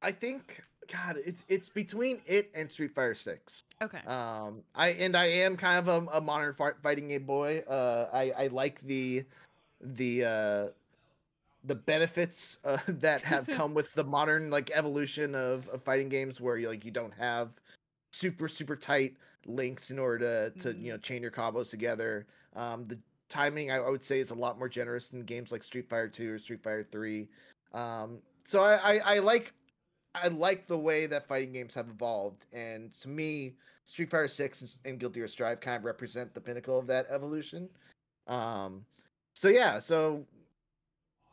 [0.00, 3.62] I think God, it's it's between it and Street Fighter Six.
[3.82, 3.98] Okay.
[4.06, 7.58] Um, I and I am kind of a, a modern fighting game boy.
[7.68, 9.24] Uh, I I like the
[9.80, 10.66] the uh
[11.64, 16.40] the benefits uh, that have come with the modern like evolution of, of fighting games
[16.40, 17.56] where you like you don't have
[18.12, 19.14] super super tight
[19.46, 20.82] links in order to to Mhm.
[20.82, 22.26] you know chain your combos together.
[22.54, 25.62] Um, the timing I, I would say is a lot more generous in games like
[25.62, 27.28] Street Fighter Two or Street Fighter Three.
[27.74, 29.52] Um, so I, I I like
[30.22, 34.78] I like the way that fighting games have evolved, and to me, Street Fighter Six
[34.84, 37.68] and Guilty Gear Strive kind of represent the pinnacle of that evolution.
[38.26, 38.84] Um,
[39.34, 40.24] so yeah, so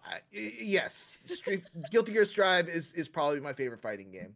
[0.06, 4.36] I, yes, Street Guilty Gear Strive is is probably my favorite fighting game,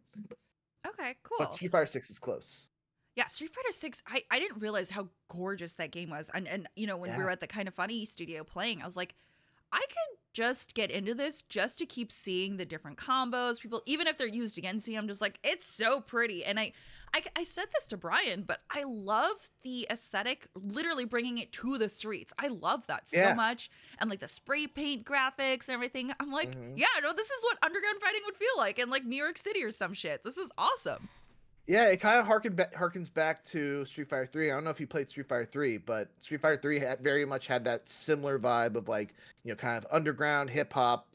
[0.86, 1.36] Okay, cool.
[1.38, 2.68] but Street Fighter Six is close.
[3.16, 6.30] Yeah, Street Fighter 6, I, I didn't realize how gorgeous that game was.
[6.34, 8.84] And and you know, when we were at the kind of funny studio playing, I
[8.84, 9.16] was like,
[9.72, 13.60] I could just get into this just to keep seeing the different combos.
[13.60, 16.44] People, even if they're used against me, I'm just like, it's so pretty.
[16.44, 16.72] And I,
[17.12, 21.76] I, I said this to Brian, but I love the aesthetic, literally bringing it to
[21.78, 22.32] the streets.
[22.38, 23.70] I love that so much.
[23.98, 26.12] And like the spray paint graphics and everything.
[26.20, 26.78] I'm like, Mhm.
[26.78, 29.64] yeah, no, this is what underground fighting would feel like in like New York City
[29.64, 30.22] or some shit.
[30.22, 31.08] This is awesome.
[31.68, 34.50] Yeah, it kind of harken ba- harkens back to Street Fighter 3.
[34.50, 37.26] I don't know if you played Street Fighter 3, but Street Fighter 3 had very
[37.26, 41.06] much had that similar vibe of like, you know, kind of underground hip hop,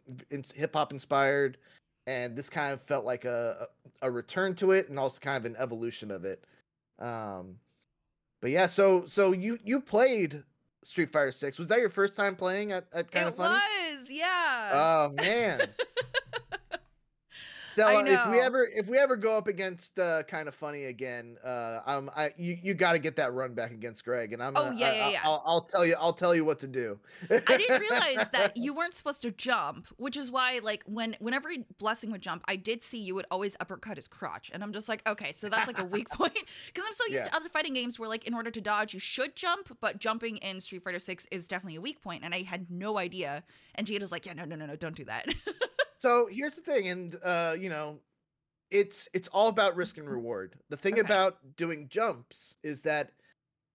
[0.53, 1.57] hip hop inspired,
[2.05, 3.67] and this kind of felt like a
[4.03, 6.43] a return to it and also kind of an evolution of it.
[6.99, 7.55] Um
[8.39, 10.43] but yeah, so so you you played
[10.83, 11.57] Street Fighter 6.
[11.57, 13.55] Was that your first time playing at, at kind of funny?
[13.55, 14.69] It was, yeah.
[14.71, 15.61] Oh man.
[17.73, 21.38] Stella, if we ever if we ever go up against uh, kind of funny again,
[21.43, 24.55] uh, um, I you, you got to get that run back against Greg, and I'm
[24.55, 25.19] Oh, gonna, yeah, I, yeah, I- yeah.
[25.23, 26.99] I'll, I'll tell you I'll tell you what to do.
[27.29, 31.49] I didn't realize that you weren't supposed to jump, which is why, like, when whenever
[31.79, 34.88] Blessing would jump, I did see you would always uppercut his crotch, and I'm just
[34.89, 37.29] like, okay, so that's like a weak point because I'm so used Yeah.
[37.31, 40.38] to other fighting games where, like, in order to dodge, you should jump, but jumping
[40.38, 43.43] in Street Fighter Six is definitely a weak point, and I had no idea.
[43.75, 45.25] And Jade was like, yeah, no, no, no, no, don't do that.
[46.03, 48.01] So here's the thing, and uh, you know,
[48.71, 50.59] it's it's all about risk and reward.
[50.67, 50.99] The thing Okay.
[50.99, 53.13] about doing jumps is that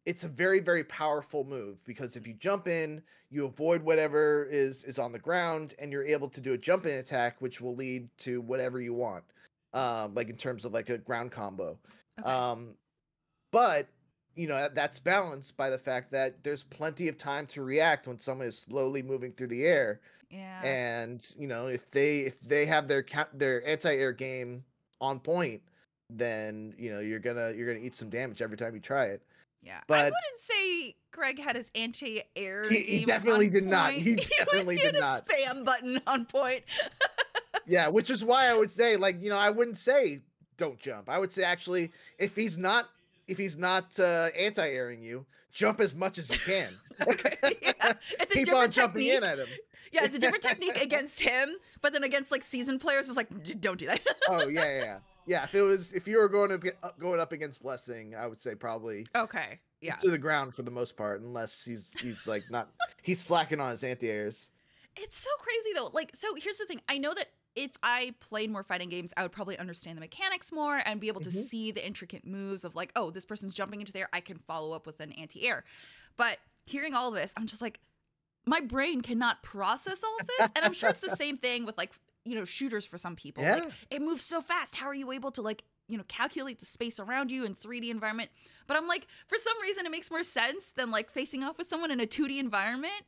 [0.04, 4.84] it's a very very powerful move because if you jump in, you avoid whatever is
[4.84, 7.74] is on the ground, and you're able to do a jump in attack, which will
[7.74, 9.24] lead to whatever you want.
[9.72, 11.78] Um, like in terms of like a ground combo.
[12.20, 12.28] Okay.
[12.28, 12.74] Um,
[13.52, 13.88] but
[14.34, 18.18] you know that's balanced by the fact that there's plenty of time to react when
[18.18, 20.62] someone is slowly moving through the air yeah.
[20.64, 24.64] and you know if they if they have their ca- their anti-air game
[25.00, 25.62] on point
[26.10, 29.22] then you know you're gonna you're gonna eat some damage every time you try it
[29.62, 32.68] Yeah, but I wouldn't say Greg had his anti-air.
[32.68, 33.92] He- he definitely did not.
[34.08, 35.26] He definitely he did a not.
[35.26, 36.62] spam button on point.
[37.66, 40.20] yeah which is why i would say like you know i wouldn't say
[40.56, 42.88] don't jump i would say actually if he's not
[43.26, 46.72] if he's not uh anti-airing you jump as much as you can
[47.62, 49.12] yeah, it's a keep on different jumping technique.
[49.18, 49.46] in at him
[49.92, 53.29] Yeah, it's a different technique against him, but then against like seasoned players, it's like
[53.61, 54.01] don't do that.
[54.29, 57.20] oh yeah yeah yeah yeah if it was if you were going to up, going
[57.20, 59.94] up against blessing i would say probably okay, yeah.
[59.96, 62.68] to the ground for the most part unless he's he's like not
[63.03, 64.51] he's slacking on his anti-airs
[64.96, 65.90] It's so crazy though.
[65.92, 66.81] Like, so here's the thing.
[66.88, 70.51] I know that if I played more fighting games, I would probably understand the mechanics
[70.51, 71.33] more and be able to Mhm.
[71.51, 74.09] see the intricate moves of like, oh, this person's jumping into there.
[74.12, 75.64] I can follow up with an anti-air.
[76.16, 77.81] But hearing all of this, I'm just like,
[78.48, 80.50] my brain cannot process all of this.
[80.56, 81.92] And I'm sure it's the same thing with like,
[82.24, 83.44] you know, shooters for some people.
[83.44, 83.70] Like, Yeah.
[83.90, 84.74] it moves so fast.
[84.76, 87.90] How are you able to like, you know, calculate the space around you in 3D
[87.90, 88.30] environment?
[88.66, 91.68] But I'm like, for some reason, it makes more sense than like facing off with
[91.68, 93.02] someone in a 2D environment.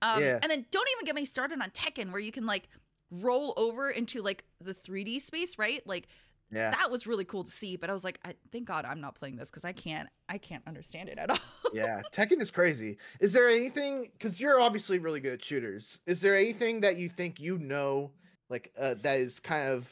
[0.00, 0.38] Um, Yeah.
[0.42, 2.68] And then don't even get me started on Tekken, where you can like
[3.10, 5.86] roll over into like the 3D space, right?
[5.86, 6.08] Like
[6.52, 6.70] Yeah.
[6.70, 7.76] that was really cool to see.
[7.76, 10.38] But I was like, I, thank God I'm not playing this because I can't I
[10.38, 11.38] can't understand it at all.
[11.72, 12.98] yeah, Tekken is crazy.
[13.20, 16.00] Is there anything because you're obviously really good at shooters?
[16.06, 18.10] Is there anything that you think you know,
[18.50, 19.90] like uh, that is kind of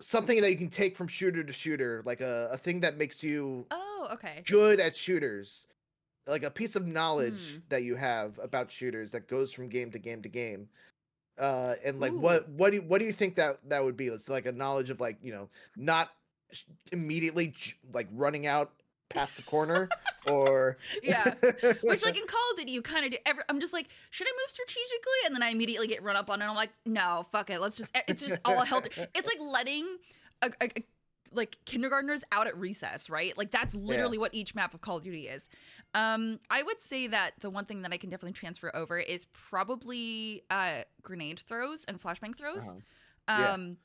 [0.00, 3.22] something that you can take from shooter to shooter, like a, a thing that makes
[3.24, 4.42] you oh, okay.
[4.46, 5.66] good at shooters,
[6.26, 7.58] like a piece of knowledge Hmm.
[7.70, 10.68] that you have about shooters that goes from game to game to game.
[11.38, 12.18] Uh, and like Ooh.
[12.20, 14.06] what what do you, what do you think that that would be?
[14.08, 16.10] It's like a knowledge of like you know not
[16.92, 18.72] immediately j- like running out
[19.08, 19.88] past the corner
[20.26, 21.34] or Yeah.
[21.82, 23.18] Which like in Call of Duty, you kind of do.
[23.26, 25.26] Every, I'm just like, should I move strategically?
[25.26, 27.60] And then I immediately get run up on, and I'm like, no, fuck it.
[27.60, 27.96] Let's just.
[28.08, 28.88] It's just all held.
[29.14, 29.86] It's like letting
[30.42, 30.84] a, a, a-
[31.32, 33.36] like kindergartners out at recess, right?
[33.36, 35.48] Like that's literally what each map of Call of Duty is.
[35.94, 39.26] Um, I would say that the one thing that I can definitely transfer over is
[39.32, 42.76] probably uh, grenade throws and flashbang throws.
[43.28, 43.40] Uh-huh.
[43.40, 43.54] Yeah.
[43.54, 43.76] Um,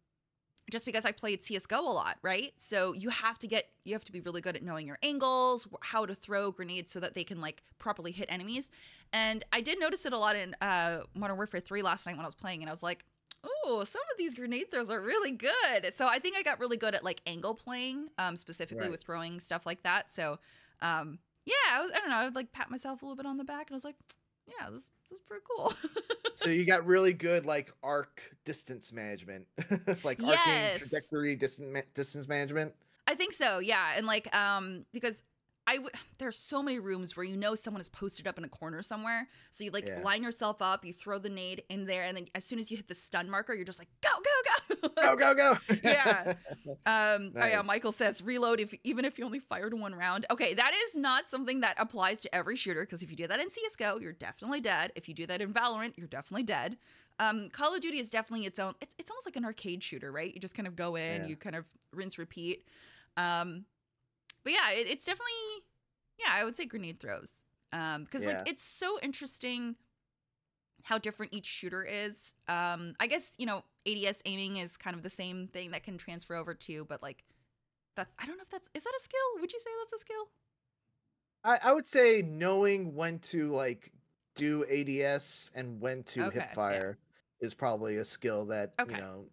[0.71, 2.53] just because I played CS:GO a lot, right?
[2.57, 5.67] So you have to get you have to be really good at knowing your angles,
[5.81, 8.71] how to throw grenades so that they can like properly hit enemies.
[9.11, 12.23] And I did notice it a lot in uh, Modern Warfare 3 last night when
[12.25, 13.03] I was playing, and I was like,
[13.43, 16.77] "Oh, some of these grenade throws are really good." So I think I got really
[16.77, 18.91] good at like angle playing, um, specifically Right.
[18.91, 20.11] with throwing stuff like that.
[20.13, 20.39] So,
[20.81, 23.25] um, yeah, I, was, I don't know, I would like pat myself a little bit
[23.25, 23.95] on the back, and I was like,
[24.47, 25.73] "Yeah, this, this is pretty cool."
[26.35, 29.47] so you got really good like arc distance management,
[30.03, 32.73] like arcing trajectory distance ma- distance management.
[33.07, 33.93] I think so, yeah.
[33.97, 35.23] And like, um, because
[35.67, 38.43] I w- there are so many rooms where you know someone is posted up in
[38.43, 39.27] a corner somewhere.
[39.51, 40.01] So you like Yeah.
[40.01, 42.77] line yourself up, you throw the nade in there, and then as soon as you
[42.77, 44.32] hit the stun marker, you're just like, go, go,
[45.01, 45.33] Go go.
[45.33, 45.57] go go!
[45.83, 46.33] Yeah.
[46.85, 50.25] um, oh yeah, Michael says reload if even if you only fired one round.
[50.31, 53.39] Okay, that is not something that applies to every shooter because if you do that
[53.39, 54.91] in CS:GO, you're definitely dead.
[54.95, 56.77] If you do that in Valorant, you're definitely dead.
[57.19, 58.73] Um, Call of Duty is definitely its own.
[58.81, 60.33] It's it's almost like an arcade shooter, right?
[60.33, 61.27] You just kind of go in, Yeah.
[61.29, 62.65] you kind of rinse, repeat.
[63.17, 63.65] Um,
[64.43, 65.31] but yeah, it, it's definitely
[66.19, 66.31] yeah.
[66.31, 67.43] I would say grenade throws.
[67.71, 68.39] Um, because Yeah.
[68.39, 69.75] like it's so interesting
[70.83, 72.33] how different each shooter is.
[72.47, 75.97] Um, I guess you know ADS aiming is kind of the same thing that can
[75.97, 77.23] transfer over to, but like
[77.95, 79.41] that I don't know if that's is that a skill?
[79.41, 80.29] Would you say that's a skill?
[81.43, 83.91] I, I would say knowing when to like
[84.35, 86.97] do ADS and when to Okay, hip fire
[87.41, 88.95] is probably a skill that Okay.
[88.95, 89.25] you know.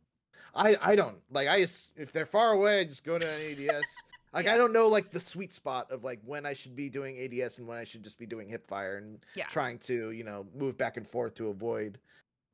[0.54, 3.84] I I don't like I if they're far away, I just go to an ADS.
[4.32, 4.54] Like Yeah.
[4.54, 7.58] I don't know like the sweet spot of like when I should be doing ADS
[7.58, 9.46] and when I should just be doing hip fire and Yeah.
[9.48, 11.98] trying to you know move back and forth to avoid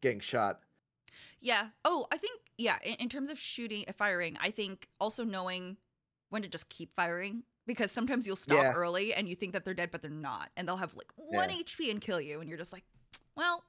[0.00, 0.60] getting shot.
[1.40, 1.68] Yeah.
[1.84, 2.78] Oh, I think yeah.
[2.84, 5.76] In, in terms of shooting, uh, firing, I think also knowing
[6.30, 8.72] when to just keep firing because sometimes you'll stop Yeah.
[8.72, 11.50] early and you think that they're dead, but they're not, and they'll have like one
[11.50, 11.56] Yeah.
[11.56, 12.84] HP and kill you, and you're just like,
[13.36, 13.64] well,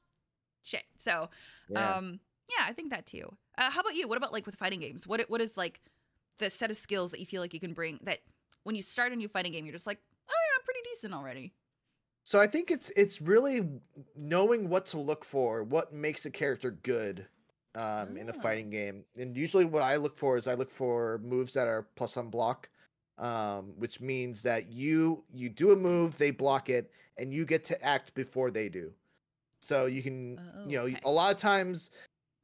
[0.64, 0.84] shit.
[0.98, 1.30] So
[1.70, 1.98] Yeah.
[1.98, 3.38] Um, yeah, I think that too.
[3.58, 4.08] Uh, how about you?
[4.08, 5.06] What about like with fighting games?
[5.06, 5.82] What what is like
[6.38, 8.20] the set of skills that you feel like you can bring that
[8.64, 11.14] when you start a new fighting game, you're just like, oh yeah, I'm pretty decent
[11.14, 11.54] already.
[12.24, 13.68] So I think it's it's really
[14.16, 17.26] knowing what to look for, what makes a character good
[17.84, 18.42] um, in a Ah.
[18.42, 19.06] fighting game.
[19.18, 22.30] And usually, what I look for is I look for moves that are plus on
[22.30, 22.70] block,
[23.18, 27.64] um, which means that you you do a move, they block it, and you get
[27.66, 28.94] to act before they do.
[29.60, 31.90] So you can, you know, Oh, a lot of times,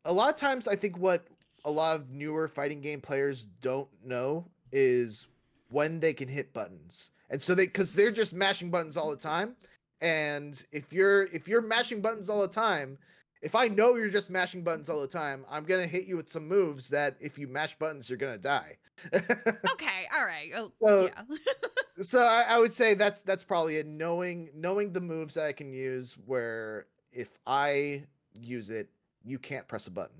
[0.05, 1.27] a lot of times, I think what
[1.65, 5.27] a lot of newer fighting game players don't know is
[5.69, 7.11] when they can hit buttons.
[7.29, 9.55] And so they cuz they're just mashing buttons all the time.
[10.01, 12.97] And if you're if you're mashing buttons all the time,
[13.43, 16.15] if I know you're just mashing buttons all the time, I'm going to hit you
[16.15, 18.77] with some moves that if you mash buttons you're going to die.
[19.13, 20.49] Okay, all right.
[20.56, 21.36] Oh, So- yeah.
[22.03, 25.51] so I, I would say that's that's probably it knowing knowing the moves that I
[25.51, 28.03] can use where if I
[28.34, 28.89] use it,
[29.23, 30.15] you can't press a button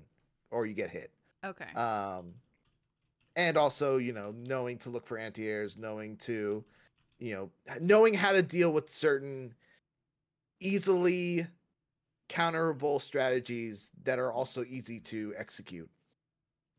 [0.50, 1.10] or you get hit.
[1.44, 1.72] okay.
[1.74, 2.34] um
[3.36, 6.64] and also you know knowing to look for anti-airs knowing to
[7.18, 9.52] you know knowing how to deal with certain
[10.60, 11.46] easily
[12.34, 15.90] counterable strategies that are also easy to execute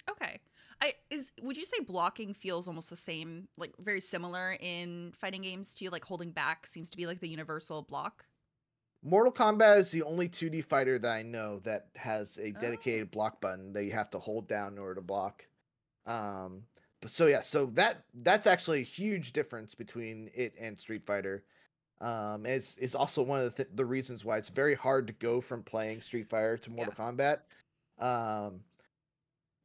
[0.09, 0.39] okay.
[0.81, 5.41] I is would you say blocking feels almost the same, like very similar in fighting
[5.43, 5.89] games to you?
[5.89, 8.25] Like holding back seems to be like the universal block.
[9.03, 12.59] mortal kombat is the only 2d fighter that i know that has a Oh.
[12.59, 15.45] dedicated block button that you have to hold down in order to block
[16.05, 16.63] um
[17.01, 21.45] but so yeah so that that's actually a huge difference between it and street fighter
[22.01, 25.13] um it's is also one of the, th- the reasons why it's very hard to
[25.13, 27.39] go from playing street fighter to mortal kombat
[27.99, 28.59] um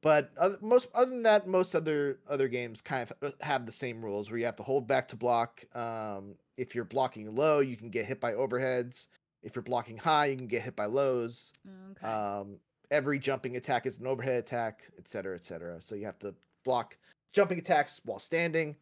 [0.03, 3.73] but other, most other than that most other other games kind of uh, have the
[3.73, 7.59] same rules where you have to hold back to block um if you're blocking low
[7.61, 9.09] you can get hit by overheads
[9.43, 11.53] if you're blocking high you can get hit by lows
[11.93, 12.07] Okay.
[12.07, 12.57] um
[12.91, 16.35] every jumping attack is an overhead attack etc., cetera et cetera so you have to
[16.65, 16.97] block
[17.33, 18.77] jumping attacks while standing.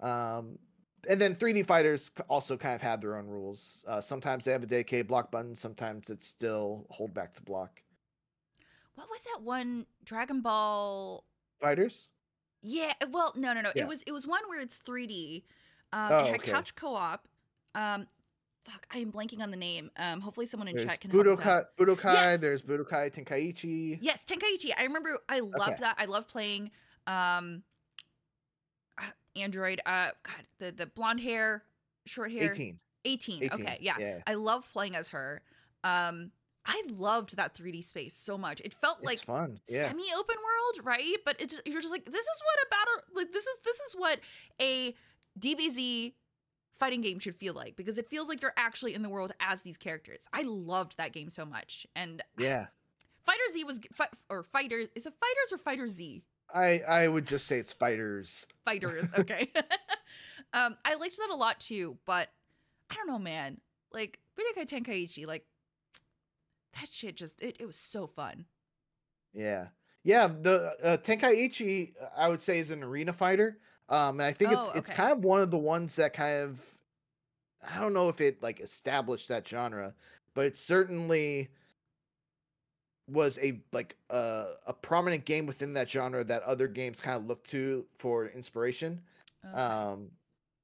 [0.00, 0.58] Um,
[1.08, 3.84] and then 3D fighters also kind of have their own rules.
[3.88, 5.54] Uh, sometimes they have a dedicated block button.
[5.54, 7.82] Sometimes it's still hold back to block.
[8.94, 11.24] What was that one Dragon Ball?
[11.60, 12.10] Fighters.
[12.62, 13.70] Yeah, Oh, well, no, no, no.
[13.76, 13.82] Yeah.
[13.82, 15.42] It was it was one where it's 3D.
[15.92, 16.50] Um, Oh, it had okay.
[16.52, 17.28] couch co-op.
[17.74, 18.06] Um,
[18.64, 19.90] fuck, I am blanking on the name.
[19.96, 21.76] Um, hopefully someone in There's chat can help us out.
[21.76, 22.12] Budokai, Budokai.
[22.14, 22.40] Yes.
[22.40, 23.98] There's Budokai Tenkaichi.
[24.00, 24.70] Yes, Tenkaichi.
[24.78, 25.18] I remember.
[25.28, 25.80] I loved Okay.
[25.80, 25.96] that.
[25.98, 26.70] I love playing.
[27.06, 27.73] Um, uh,
[29.36, 29.80] Android.
[29.86, 31.62] Uh, God, the the blonde hair,
[32.06, 32.52] short hair.
[32.52, 32.78] 18.
[33.06, 33.42] 18.
[33.44, 33.96] 18, Okay, yeah.
[33.98, 34.18] yeah.
[34.26, 35.42] I love playing as her.
[35.82, 36.30] Um,
[36.66, 38.60] I loved that 3D space so much.
[38.64, 39.60] It felt It's like fun.
[39.68, 39.88] Yeah.
[39.88, 41.16] semi open world, right?
[41.24, 43.94] But it's you're just like this is what a battle like this is this is
[43.98, 44.20] what
[44.62, 44.94] a
[45.38, 46.14] DBZ
[46.78, 49.62] fighting game should feel like because it feels like you're actually in the world as
[49.62, 50.26] these characters.
[50.32, 51.86] I loved that game so much.
[51.94, 52.66] And yeah.
[53.26, 53.80] Fighter Z was
[54.30, 56.22] or fighters is it fighters or fighter Z?
[56.54, 58.46] I I would just say it's fighters.
[58.64, 59.50] Fighters, okay.
[60.52, 62.30] um I liked that a lot too, but
[62.90, 63.60] I don't know, man.
[63.92, 65.44] Like Budokai Tenkaichi, like
[66.80, 68.46] that shit just it, it was so fun.
[69.32, 69.68] Yeah.
[70.02, 73.58] Yeah, the uh, Tenkaichi uh, I would say is an arena fighter.
[73.88, 74.96] Um and I think it's Oh, it's okay.
[74.96, 76.64] kind of one of the ones that kind of
[77.66, 79.94] I don't know if it like established that genre,
[80.34, 81.48] but it certainly
[83.08, 87.26] was a like uh, a prominent game within that genre that other games kind of
[87.26, 89.00] look to for inspiration.
[89.46, 89.54] Okay.
[89.60, 90.10] Um,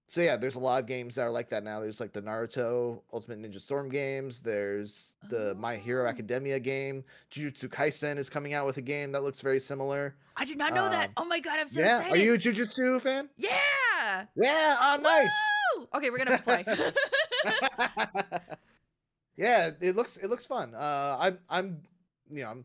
[0.06, 1.78] so yeah, there's a lot of games that are like that now.
[1.80, 4.40] There's like the Naruto Ultimate Ninja Storm games.
[4.42, 6.08] There's the My Hero Oh.
[6.08, 7.04] Academia game.
[7.30, 10.16] Jujutsu Kaisen is coming out with a game that looks very similar.
[10.36, 11.08] I did not know that.
[11.08, 12.18] um, Oh my god, I'm so yeah, excited.
[12.18, 13.28] are you a Jujutsu fan?
[13.36, 14.24] Yeah.
[14.34, 15.30] Yeah, oh nice.
[15.76, 15.86] Woo!
[15.94, 16.64] Okay, we're gonna have to play.
[19.36, 20.74] yeah, it looks it looks fun.
[20.74, 21.82] Uh, I'm I'm
[22.30, 22.64] you know I'm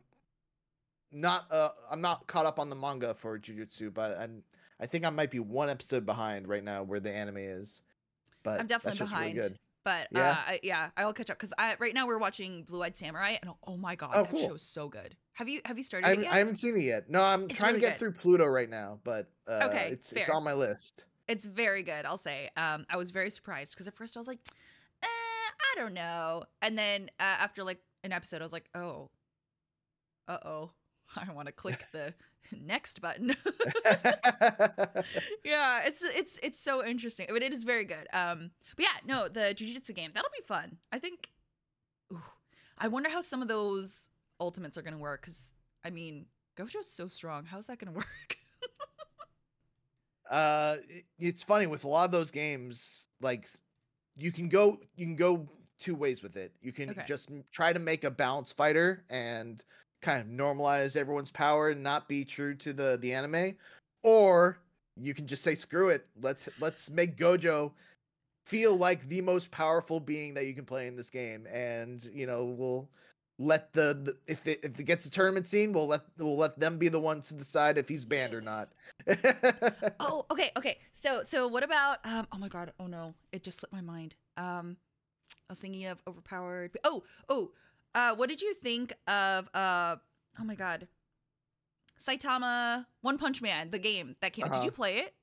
[1.12, 4.44] not uh I'm not caught up on the manga for Jujutsu, but I'm
[4.80, 7.82] I think I might be one episode behind right now where the anime is.
[8.44, 9.36] But I'm definitely really behind.
[9.36, 9.60] good.
[9.86, 10.32] But Yeah?
[10.32, 13.36] uh, I, yeah, I'll catch up because I right now we're watching Blue Eyed Samurai,
[13.42, 14.50] and oh my god, Oh, that cool.
[14.50, 15.16] show's so good.
[15.34, 16.34] Have you have you started I it haven't, yet?
[16.34, 17.10] I haven't seen it yet.
[17.10, 18.00] No, I'm It's trying really to get good.
[18.00, 21.06] through Pluto right now, but uh, Okay, it's it's on my list.
[21.28, 22.50] It's very good, I'll say.
[22.58, 24.40] Um, I was very surprised because at first I was like,
[25.04, 29.10] eh, I don't know, and then uh, after like an episode, I was like, oh,
[30.28, 30.72] uh oh,
[31.16, 32.14] I want to click the
[32.62, 33.30] next button.
[35.44, 38.08] yeah, it's it's it's so interesting, but it is very good.
[38.14, 40.78] Um, but yeah, no, the jujitsu game that'll be fun.
[40.92, 41.30] I think.
[42.14, 42.22] Ooh,
[42.78, 44.10] I wonder how some of those
[44.40, 45.54] ultimates are gonna work because
[45.84, 46.26] I mean,
[46.58, 47.46] Gojo's so strong.
[47.46, 48.38] How's that gonna work?
[50.30, 53.48] uh it- it's funny with a lot of those games like
[54.16, 55.48] you can go you can go
[55.80, 57.04] two ways with it you can Okay.
[57.06, 59.64] just try to make a balanced fighter and
[60.06, 63.56] kind of normalize everyone's power and not be true to the the anime
[64.04, 64.60] or
[65.02, 67.72] you can just say screw it let's let's make gojo
[68.46, 72.28] feel like the most powerful being that you can play in this game and you
[72.28, 72.88] know we'll
[73.40, 76.58] let the, the if it if it gets a tournament scene we'll let we'll let
[76.60, 78.70] them be the ones to decide if he's banned or not
[80.00, 80.78] Oh, okay, okay.
[80.94, 81.98] So, so what about?
[82.04, 84.16] Um, oh my god, oh no, it just slipped my mind.
[84.38, 84.78] Um,
[85.32, 86.78] I was thinking of overpowered.
[86.84, 87.52] Oh, oh.
[87.96, 89.50] Uh, what did you think of?
[89.54, 89.96] Uh,
[90.40, 90.88] oh my god,
[92.00, 94.44] Saitama One Punch Man, the game that came.
[94.46, 94.66] Did Uh-huh.
[94.66, 95.14] you play it?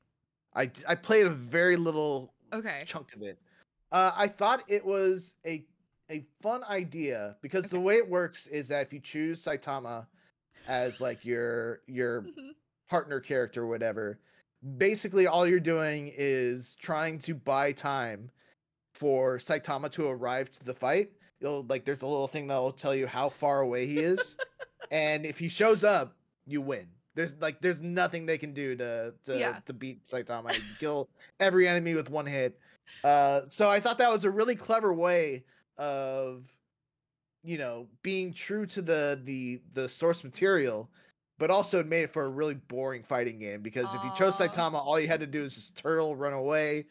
[0.55, 2.83] I I played a very little Okay.
[2.87, 3.39] chunk of it.
[3.93, 5.65] Uh, I thought it was a
[6.11, 10.07] a fun idea because the way it works is that if you choose Saitama
[10.67, 12.55] as like your your Mhm.
[12.89, 14.19] partner character or whatever,
[14.79, 18.31] basically all you're doing is trying to buy time
[18.95, 21.11] for Saitama to arrive to the fight.
[21.43, 24.37] You'll like there's a little thing that will tell you how far away he is,
[24.91, 26.17] and if he shows up,
[26.47, 26.87] you win.
[27.15, 29.59] There's like there's nothing they can do to to Yeah.
[29.67, 30.55] to beat Saitama.
[30.55, 31.09] You kill
[31.41, 32.59] every enemy with one hit.
[33.03, 35.45] Uh, so I thought that was a really clever way
[35.79, 36.45] of
[37.43, 40.89] you know being true to the the the source material
[41.39, 44.37] but also it made it for a really boring fighting game because if you chose
[44.37, 46.85] Saitama, all you had to do is just turtle, run away,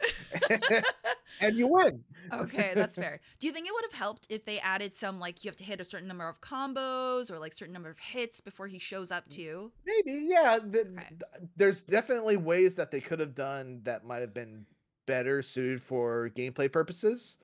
[1.42, 2.04] and you win.
[2.34, 3.20] okay, that's fair.
[3.40, 5.64] Do you think it would have helped if they added some like you have to
[5.64, 9.12] hit a certain number of combos or like certain number of hits before he shows
[9.12, 9.72] up too?
[9.86, 10.60] Maybe, yeah.
[10.60, 11.08] th- Okay.
[11.10, 14.66] th- there's definitely ways that they could have done that might have been
[15.08, 17.38] better suited for gameplay purposes.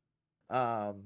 [0.49, 1.03] Um,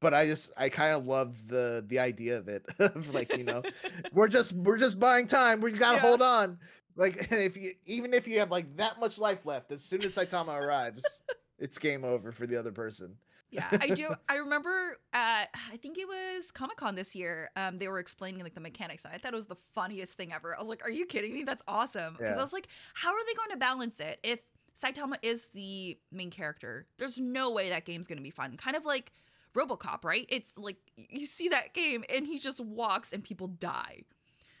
[0.00, 2.64] but I just I kind of love the the idea of it.
[2.78, 3.62] of like you know,
[4.12, 5.60] we're just we're just buying time.
[5.60, 6.00] We gotta Yeah.
[6.02, 6.58] hold on.
[6.96, 10.14] Like if you even if you have like that much life left, as soon as
[10.16, 11.22] Saitama arrives,
[11.58, 13.16] it's game over for the other person.
[13.52, 14.14] Yeah, I do.
[14.28, 17.50] I remember at I think it was Comic Con this year.
[17.56, 20.32] Um, they were explaining like the mechanics, and I thought it was the funniest thing
[20.32, 20.54] ever.
[20.54, 21.42] I was like, "Are you kidding me?
[21.42, 22.38] That's awesome!" Because Yeah.
[22.38, 24.38] I was like, "How are they going to balance it if
[24.80, 26.86] Saitama is the main character?
[26.98, 29.10] There's no way that game's going to be fun." Kind of like
[29.54, 30.26] RoboCop, right?
[30.28, 34.02] It's like you see that game, and he just walks, and people die.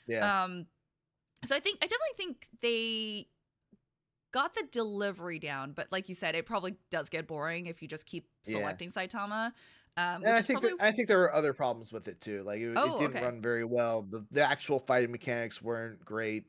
[0.06, 0.44] Yeah.
[0.44, 0.66] Um,
[1.44, 3.28] so I think I definitely think they
[4.32, 7.88] got the delivery down, but like you said, it probably does get boring if you
[7.88, 8.58] just keep Yeah.
[8.58, 9.52] selecting Saitama.
[9.96, 12.42] Um, I is think probably I think there were other problems with it too.
[12.44, 13.24] Like it, Oh, it didn't okay.
[13.24, 14.02] run very well.
[14.02, 16.44] The the actual fighting mechanics weren't great.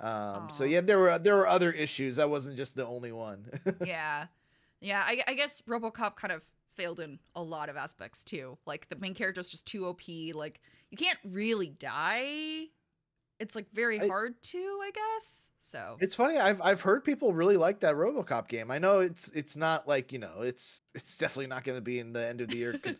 [0.00, 2.16] Um, so yeah, there were there were other issues.
[2.16, 3.46] That wasn't just the only one.
[3.84, 4.26] yeah,
[4.80, 5.02] yeah.
[5.04, 6.42] I, I guess RoboCop kind of
[6.76, 8.58] failed in a lot of aspects too.
[8.66, 10.02] Like the main character is just too OP.
[10.34, 10.60] Like
[10.90, 12.66] you can't really die.
[13.40, 15.48] It's like very I- hard to, I guess.
[15.60, 16.36] So It's funny.
[16.38, 18.70] I've I've heard people really like that RoboCop game.
[18.70, 21.98] I know it's it's not like you know it's it's definitely not going to be
[21.98, 22.98] in the end of the year con-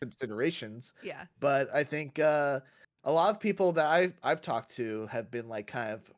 [0.00, 0.94] considerations.
[1.02, 2.60] yeah, But I think uh,
[3.04, 6.10] a lot of people that I've I've talked to have been like kind of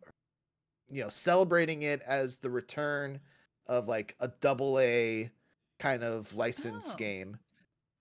[0.89, 3.21] you know celebrating it as the return
[3.67, 5.31] of like a double A
[5.81, 6.97] kind of license Oh.
[6.97, 7.39] game.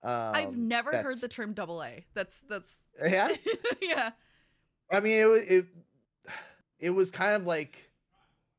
[0.02, 2.04] Um, I've never heard the term double A.
[2.14, 3.28] That's that's yeah.
[3.82, 4.10] yeah.
[4.92, 5.66] I mean, it it
[6.78, 7.90] it was kind of like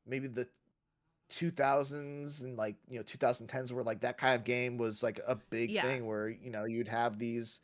[0.06, 0.46] maybe the
[1.30, 5.34] 2000s and like you know 2010s where like that kind of game was like a
[5.34, 5.82] big Yeah.
[5.82, 7.60] thing where you know you'd have these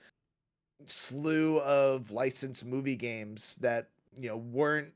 [0.87, 4.93] slew of licensed movie games that you know weren't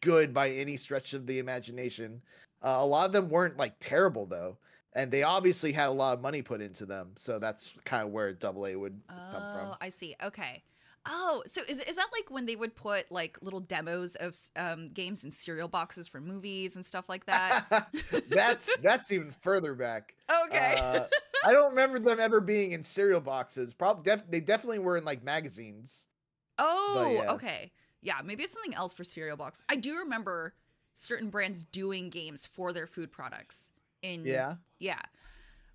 [0.00, 2.20] good by any stretch of the imagination.
[2.62, 4.56] Uh, a lot of them weren't like terrible though,
[4.94, 7.12] and they obviously had a lot of money put into them.
[7.16, 9.76] So that's kind of where Double A would come Oh, from.
[9.80, 10.14] I see.
[10.22, 10.62] Okay.
[11.06, 14.90] Oh, so is is that like when they would put like little demos of um,
[14.90, 17.88] games in cereal boxes for movies and stuff like that?
[18.28, 20.14] that's that's even further back.
[20.46, 20.76] okay.
[20.78, 21.04] Uh,
[21.46, 23.72] I don't remember them ever being in cereal boxes.
[23.72, 26.08] Probably def- they definitely were in like magazines.
[26.58, 27.32] oh, yeah.
[27.32, 27.72] okay.
[28.02, 29.64] Yeah, maybe it's something else for cereal box.
[29.70, 30.54] I do remember
[30.92, 33.72] certain brands doing games for their food products.
[34.02, 34.56] In Yeah.
[34.78, 35.00] yeah,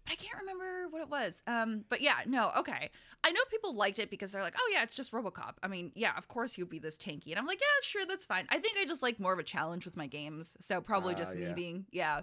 [0.06, 1.42] but I can't remember what it was.
[1.48, 2.90] Um, but yeah, no, okay.
[3.24, 5.54] I know people liked it because they're like, oh yeah, it's just RoboCop.
[5.64, 8.26] I mean, yeah, of course you'd be this tanky, and I'm like, yeah, sure, that's
[8.26, 8.46] fine.
[8.50, 11.18] I think I just like more of a challenge with my games, so probably Ah,
[11.18, 12.22] just me being yeah.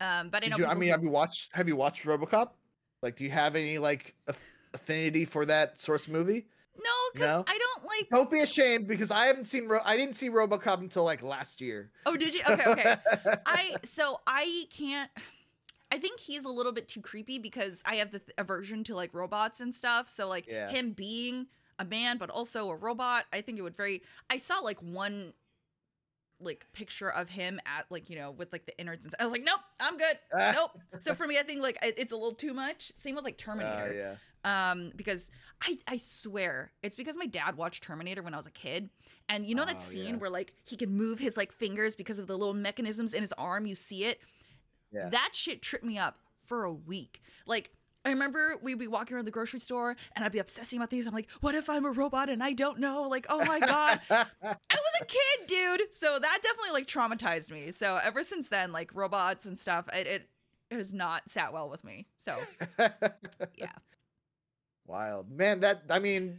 [0.00, 0.56] Um, but I know.
[0.58, 2.50] you, I mean, who- have you watched have you watched RoboCop?
[3.02, 4.14] Like, do you have any like
[4.74, 6.46] affinity for that source movie?
[6.78, 7.44] No, because No?
[7.46, 8.08] I don't like.
[8.10, 11.60] Don't be ashamed because I haven't seen Ro- I didn't see RoboCop until like last
[11.60, 11.90] year.
[12.06, 12.40] Oh, did you?
[12.48, 12.96] Okay, okay.
[13.46, 15.10] I so I can't.
[15.90, 18.94] I think he's a little bit too creepy because I have the th- aversion to
[18.94, 20.08] like robots and stuff.
[20.08, 20.68] So like Yeah.
[20.68, 21.46] him being
[21.78, 24.02] a man but also a robot, I think it would very.
[24.28, 25.32] I saw like one
[26.40, 29.20] like picture of him at like you know with like the innards and stuff.
[29.20, 30.18] I was like, nope, I'm good.
[30.36, 30.52] Ah.
[30.54, 30.78] Nope.
[31.00, 32.92] So for me, I think like it- it's a little too much.
[32.94, 34.14] Same with like Uh, Terminator yeah.
[34.48, 35.30] Um because
[35.62, 38.88] i i swear it's because my dad watched terminator when i was a kid
[39.28, 40.16] and you know that Oh, scene yeah.
[40.16, 43.32] where like he can move his like fingers because of the little mechanisms in his
[43.34, 44.20] arm you see it
[44.92, 45.08] Yeah.
[45.10, 47.70] that shit tripped me up for a week like
[48.04, 51.06] I remember we'd be walking around the grocery store and I'd be obsessing about things.
[51.06, 53.02] I'm like, what if I'm a robot and I don't know?
[53.02, 54.00] Like, oh my God.
[54.10, 54.24] I
[54.70, 55.92] was a kid, dude.
[55.92, 57.70] So that definitely like traumatized me.
[57.72, 60.28] So ever since then, like robots and stuff, it, it,
[60.70, 62.06] it has not sat well with me.
[62.16, 62.38] So
[63.56, 63.72] yeah.
[64.88, 65.60] Wild man.
[65.60, 66.38] That I mean,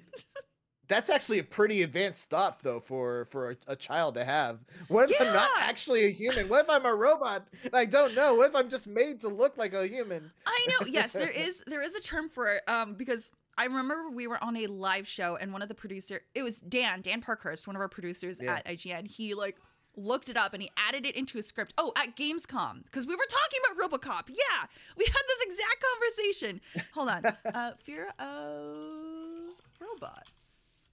[0.87, 4.59] that's actually a pretty advanced thought though for for a, a child to have.
[4.87, 6.49] What if I'm not actually a human?
[6.49, 8.33] What if I'm a robot and I don't know?
[8.33, 10.31] What if I'm just made to look like a human?
[10.47, 10.87] I know.
[10.87, 12.67] Yes, there is there is a term for it.
[12.67, 16.21] Um, because I remember we were on a live show and one of the producer,
[16.33, 18.55] it was Dan, Dan Parkhurst, one of our producers Yeah.
[18.55, 19.05] at IGN.
[19.05, 19.57] He like
[19.99, 21.73] looked it up and he added it into his script.
[21.77, 24.29] Oh, at Gamescom because we were talking about RoboCop.
[24.29, 24.65] Yeah,
[24.97, 26.61] we had this exact conversation.
[26.93, 27.23] Hold on.
[27.59, 30.87] Uh, fear of robots.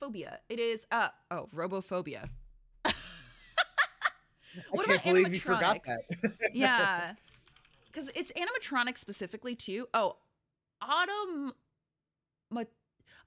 [0.00, 0.40] Phobia.
[0.48, 0.86] It is.
[0.90, 2.28] Uh oh, robophobia.
[4.70, 6.32] What I about can't believe you forgot that.
[6.52, 7.14] yeah
[7.90, 10.16] because it's animatronic specifically too oh
[10.82, 11.52] autom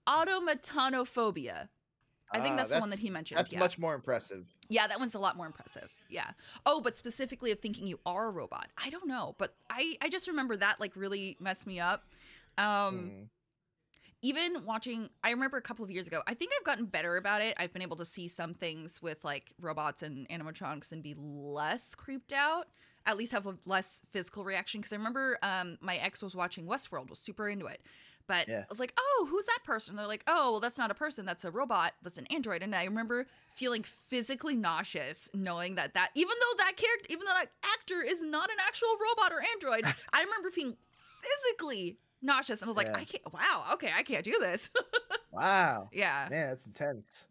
[0.08, 1.70] automatonophobia
[2.32, 3.60] i think Ah, that's, the one that he mentioned That's yeah.
[3.60, 4.46] much more impressive.
[4.70, 6.32] yeah that one's a lot more impressive yeah
[6.66, 10.10] oh but specifically of thinking you are a robot i don't know but i i
[10.10, 12.06] just remember that like really messed me up
[12.58, 13.28] um Mhm.
[14.22, 17.42] even watching i remember a couple of years ago i think i've gotten better about
[17.42, 21.14] it i've been able to see some things with like robots and animatronics and be
[21.18, 22.68] less creeped out
[23.06, 26.66] at least have a less physical reaction because i remember um, my ex was watching
[26.66, 27.82] westworld was super into it
[28.28, 28.60] but Yeah.
[28.62, 31.26] i was like oh who's that person they're like oh well that's not a person
[31.26, 36.10] that's a robot that's an android and i remember feeling physically nauseous knowing that that
[36.16, 37.50] even though that character even though that
[37.80, 40.76] actor is not an actual robot or android i remember feeling
[41.22, 42.98] physically nauseous, and I was like, Yeah.
[42.98, 43.34] I can't.
[43.34, 44.70] Wow, okay, I can't do this.
[45.32, 45.90] Wow.
[45.92, 47.28] yeah, Man, that's intense.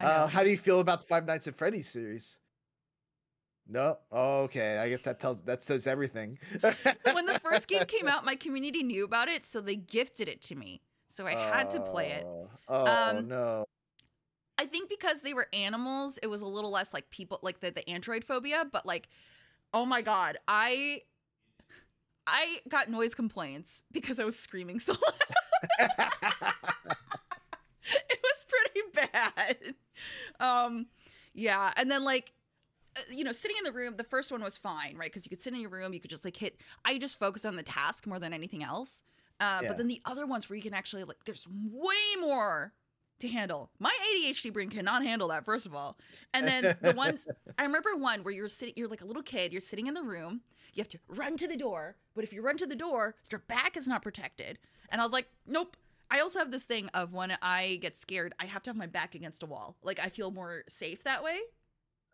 [0.00, 2.38] Uh, how do you feel about the Five Nights at Freddy's series?
[3.66, 3.98] No.
[4.12, 4.78] Oh, okay.
[4.78, 6.38] I guess that tells that says everything.
[6.60, 10.42] when the first game came out, my community knew about it, so they gifted it
[10.42, 10.82] to me.
[11.08, 12.24] So I had to play it.
[12.26, 13.64] Oh, Oh Um, no.
[14.58, 17.70] I think because they were animals, it was a little less like people like the,
[17.70, 19.08] the android phobia, but like
[19.72, 21.00] oh my god, I
[22.26, 24.92] I got noise complaints because I was screaming so
[25.80, 25.90] loud.
[27.88, 29.56] it was pretty bad.
[30.40, 30.86] Um
[31.32, 32.32] yeah, and then like
[33.12, 35.10] you know, sitting in the room, the first one was fine, right?
[35.10, 36.60] Because you could sit in your room, you could just like hit.
[36.84, 39.02] I just focused on the task more than anything else.
[39.40, 39.68] Uh, Yeah.
[39.68, 42.72] But then the other ones where you can actually like, there's way more
[43.20, 43.70] to handle.
[43.78, 45.96] My ADHD brain cannot handle that, first of all.
[46.32, 47.26] And then the ones
[47.58, 50.02] I remember one where you're sitting, you're like a little kid, you're sitting in the
[50.02, 50.40] room,
[50.74, 53.40] you have to run to the door, but if you run to the door, your
[53.40, 54.58] back is not protected.
[54.90, 55.76] And I was like, nope.
[56.10, 58.86] I also have this thing of when I get scared, I have to have my
[58.86, 59.76] back against a wall.
[59.82, 61.38] Like I feel more safe that way.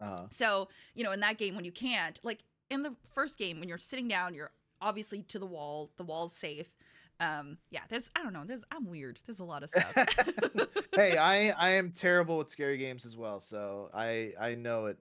[0.00, 2.40] Uh, So, you know, in that game, when you can't, like
[2.70, 6.34] in the first game, when you're sitting down, you're obviously to the wall, the wall's
[6.34, 6.68] safe.
[7.20, 9.18] Um, yeah, there's, I don't know, there's, I'm weird.
[9.26, 9.94] There's a lot of stuff.
[10.94, 14.96] hey, I I am terrible with scary games as well, so I I know it.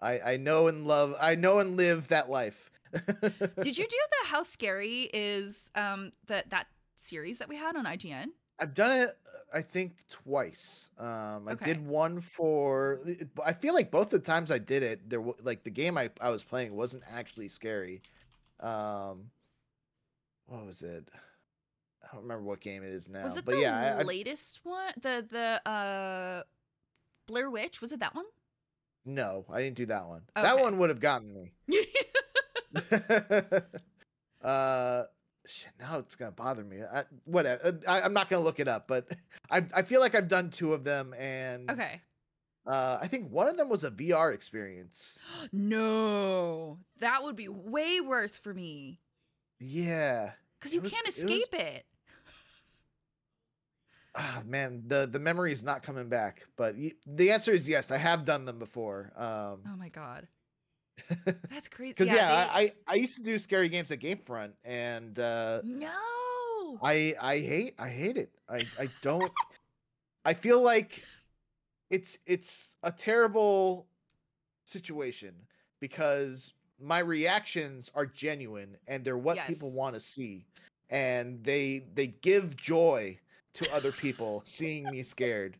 [0.00, 1.14] I I know and love.
[1.20, 2.70] I know and live that life.
[2.94, 7.84] Did you do the How Scary is um that that series that we had on
[7.84, 8.28] IGN?
[8.58, 9.10] I've done it.
[9.52, 10.90] I think twice.
[10.98, 13.00] Um, I did one for.
[13.44, 16.30] I feel like both the times I did it, there like the game I I
[16.30, 18.02] was playing wasn't actually scary.
[18.60, 19.30] Um,
[20.46, 21.08] what was it?
[22.02, 23.22] I don't remember what game it is now.
[23.22, 24.92] Was it but the yeah, I, latest one?
[25.00, 26.42] The the uh
[27.26, 27.80] Blair Witch?
[27.80, 28.26] Was it that one?
[29.04, 30.22] no, I didn't do that one.
[30.34, 31.52] That one would have gotten me.
[34.42, 35.04] uh
[35.48, 36.78] shit now it's gonna bother me.
[36.82, 39.08] I, whatever I, i'm not gonna look it up but
[39.50, 42.00] I, I feel like i've done two of them and okay.
[42.66, 45.18] uh i think one of them was a vr experience.
[45.52, 49.00] No, that would be way worse for me.
[49.60, 50.32] Yeah.
[50.58, 51.84] Because you was- can't it was- escape it.
[54.14, 57.90] ah man the the memory is not coming back but y- the answer is yes
[57.90, 60.26] i have done them before um Oh my god,
[61.50, 61.92] that's crazy.
[61.92, 65.88] because yeah, they- I, I used to do scary games at gamefront and uh no.
[66.82, 68.30] I I hate I hate it.
[68.48, 69.32] I I don't
[70.24, 71.02] I feel like
[71.90, 73.86] it's it's a terrible
[74.66, 75.34] situation
[75.80, 80.44] because my reactions are genuine and they're what people want to see
[80.90, 83.18] and they they give joy
[83.54, 85.56] to other people seeing me scared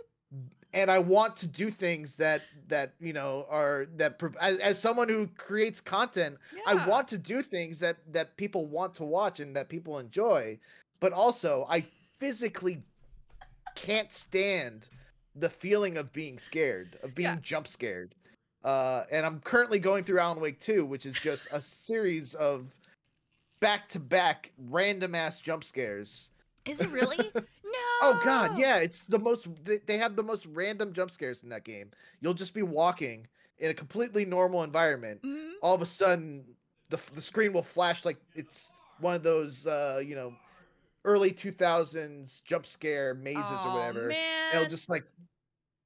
[0.76, 5.08] and I want to do things that that you know are that as, as someone
[5.08, 9.56] who creates content I want to do things that that people want to watch and
[9.56, 10.58] that people enjoy,
[11.00, 11.84] but also I
[12.18, 12.82] physically
[13.74, 14.88] can't stand
[15.34, 17.38] the feeling of being scared, of being Yeah.
[17.42, 18.14] jump scared.
[18.64, 22.74] Uh, and I'm currently going through Alan Wake 2, which is just a series of
[23.60, 26.30] back to back random ass jump scares.
[26.64, 27.18] Is it really?
[28.02, 29.48] Oh god, yeah, it's the most
[29.86, 31.90] they- have the most random jump scares in that game.
[32.20, 33.26] You'll just be walking
[33.58, 35.52] in a completely normal environment Mhm.
[35.62, 36.44] all of a sudden
[36.90, 40.36] the the screen will flash like it's one of those uh you know
[41.06, 44.54] early 2000s jump scare mazes Aw, or whatever Man.
[44.56, 45.06] it'll just like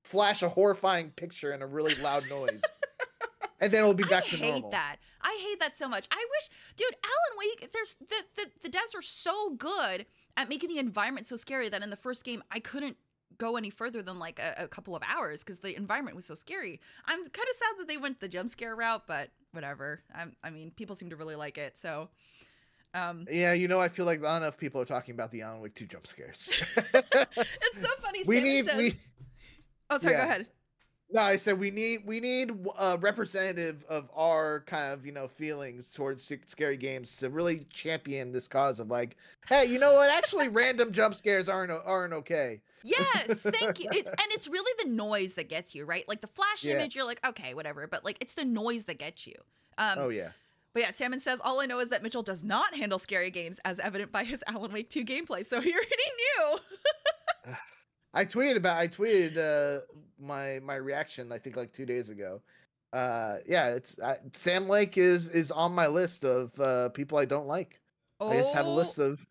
[0.02, 2.62] flash a horrifying picture and a really loud noise
[3.60, 4.50] and then it'll be back I to normal.
[4.50, 4.96] I hate that.
[5.22, 6.08] I hate that so much.
[6.10, 7.70] I wish, dude, Alan Wake.
[7.72, 11.82] There's the, the the devs are so good at making the environment so scary that
[11.82, 12.96] in the first game I couldn't
[13.38, 16.34] go any further than like a, a couple of hours because the environment was so
[16.34, 16.80] scary.
[17.06, 20.02] I'm kind of sad that they went the jump scare route, but whatever.
[20.14, 22.08] I'm, I mean, people seem to really like it, so.
[22.92, 25.60] Um, yeah you know i feel like not enough people are talking about the alan
[25.60, 28.24] wake 2 jump scares it's so funny.
[28.26, 28.94] we Simon need says, we
[29.90, 30.16] oh, sorry.
[30.16, 30.46] Go ahead.
[31.12, 35.26] No, I said we need we need a representative of our kind of you know
[35.26, 39.16] feelings towards scary games to really champion this cause of like,
[39.48, 40.08] hey, you know what?
[40.10, 42.60] Actually, random jump scares aren't aren't okay.
[42.84, 43.88] Yes, thank you.
[43.92, 46.04] It, and it's really the noise that gets you, right?
[46.08, 46.74] Like the flash Yeah.
[46.74, 47.86] image, you're like, okay, whatever.
[47.86, 49.34] But like, it's the noise that gets you.
[49.78, 50.30] Um, Oh yeah,
[50.72, 53.58] But yeah, Salmon says, all I know is that Mitchell does not handle scary games,
[53.64, 55.44] as evident by his Alan Wake 2 gameplay.
[55.44, 55.88] So he already
[57.46, 57.54] knew.
[58.12, 59.80] I tweeted about I tweeted uh,
[60.18, 62.40] my my reaction I think like two days ago.
[62.92, 67.24] Uh, yeah, it's uh, Sam Lake is is on my list of uh, people I
[67.24, 67.80] don't like.
[68.20, 69.26] I just have a list Oh, of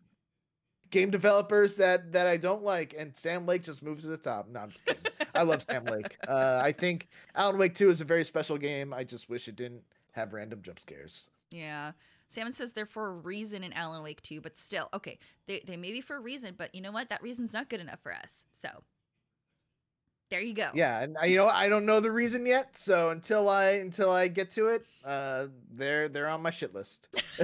[0.90, 4.48] game developers that that I don't like, and Sam Lake just moves to the top.
[4.48, 5.02] No, I'm just kidding.
[5.34, 6.16] I love Sam Lake.
[6.26, 8.92] Uh, I think Alan Wake 2 is a very special game.
[8.92, 11.30] I just wish it didn't have random jump scares.
[11.52, 11.92] Yeah.
[12.30, 15.18] Salmon says they're for a reason in Alan Wake 2, but still, okay,
[15.48, 17.08] they, they may be for a reason, but you know what?
[17.10, 18.46] That reason's not good enough for us.
[18.52, 18.68] So
[20.30, 20.68] there you go.
[20.72, 24.12] Yeah, and I, you know I don't know the reason yet, so until I until
[24.12, 27.08] I get to it, uh, they're they're on my shit list.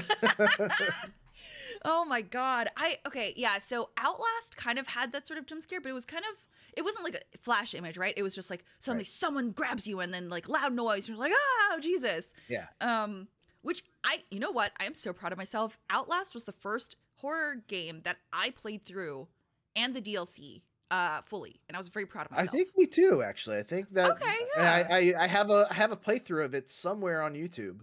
[1.84, 2.68] oh my god.
[2.76, 3.58] I okay, yeah.
[3.58, 6.46] So Outlast kind of had that sort of jump scare, but it was kind of
[6.76, 8.14] it wasn't like a flash image, right?
[8.16, 9.06] It was just like suddenly Right.
[9.08, 11.08] someone grabs you and then like loud noise.
[11.08, 12.34] You're like, oh Jesus.
[12.48, 12.66] Yeah.
[12.80, 13.26] Um,
[13.66, 14.72] which I you know what?
[14.80, 15.78] I am so proud of myself.
[15.90, 19.28] Outlast was the first horror game that I played through
[19.74, 21.60] and the DLC uh fully.
[21.68, 23.58] And I was very proud of myself I think me too, actually.
[23.58, 24.10] I think that.
[24.12, 24.80] Okay, And I.
[25.18, 27.80] I I have a I have a playthrough of it somewhere on YouTube.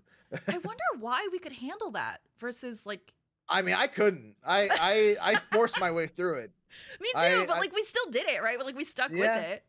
[0.47, 3.13] I wonder why we could handle that versus like
[3.49, 4.35] I mean, I couldn't.
[4.45, 6.51] I I I forced my way through it.
[7.01, 8.55] me too, I- but like we still did it, right?
[8.57, 9.19] But like we stuck Yeah.
[9.35, 9.63] with it.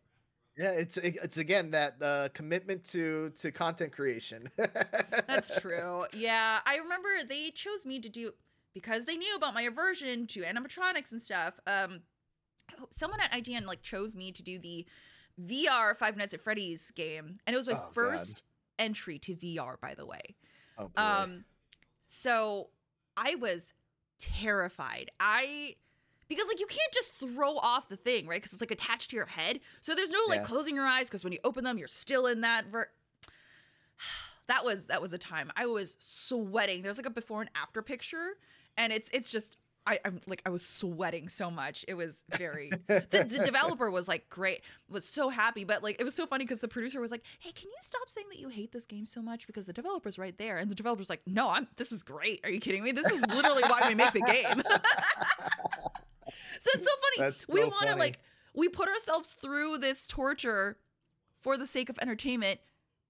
[0.57, 4.48] Yeah, it's it's again that uh, commitment to to content creation.
[4.57, 6.05] That's true.
[6.12, 8.32] Yeah, I remember they chose me to do
[8.72, 11.59] because they knew about my aversion to animatronics and stuff.
[11.66, 12.02] Um,
[12.90, 14.86] someone at IGN like chose me to do the
[15.40, 17.92] VR Five Nights at Freddy's game, and it was my Oh, God.
[17.94, 18.42] first
[18.78, 20.36] entry to VR, by the way.
[20.78, 21.02] Oh, boy.
[21.02, 21.44] Um,
[22.02, 22.70] so
[23.16, 23.74] I was
[24.20, 25.11] terrified.
[25.18, 25.74] I
[26.29, 28.37] because like you can't just throw off the thing, right?
[28.37, 29.61] Because it's like attached to your head.
[29.81, 30.45] So there's no like Yeah.
[30.45, 32.89] closing your eyes because when you open them, you're still in that ver.
[34.49, 36.83] that was that was a time I was sweating.
[36.83, 38.37] There's like a before and after picture,
[38.77, 39.57] and it's it's just.
[39.87, 41.85] I, I'm like I was sweating so much.
[41.87, 42.70] It was very.
[42.89, 46.47] the, the developer was like great, was so happy, but like it was so funny
[46.47, 49.05] because the producer was like, "Hey, can you stop saying that you hate this game
[49.05, 51.68] so much because the developer's right there?" And the developer's like, "No, I'm.
[51.77, 52.41] This is great.
[52.45, 52.93] Are you kidding me?
[52.93, 54.62] This is literally why we make the game."
[56.61, 57.14] so it's so funny.
[57.31, 58.20] That's we so want to like
[58.55, 60.79] we put ourselves through this torture
[61.41, 62.61] for the sake of entertainment,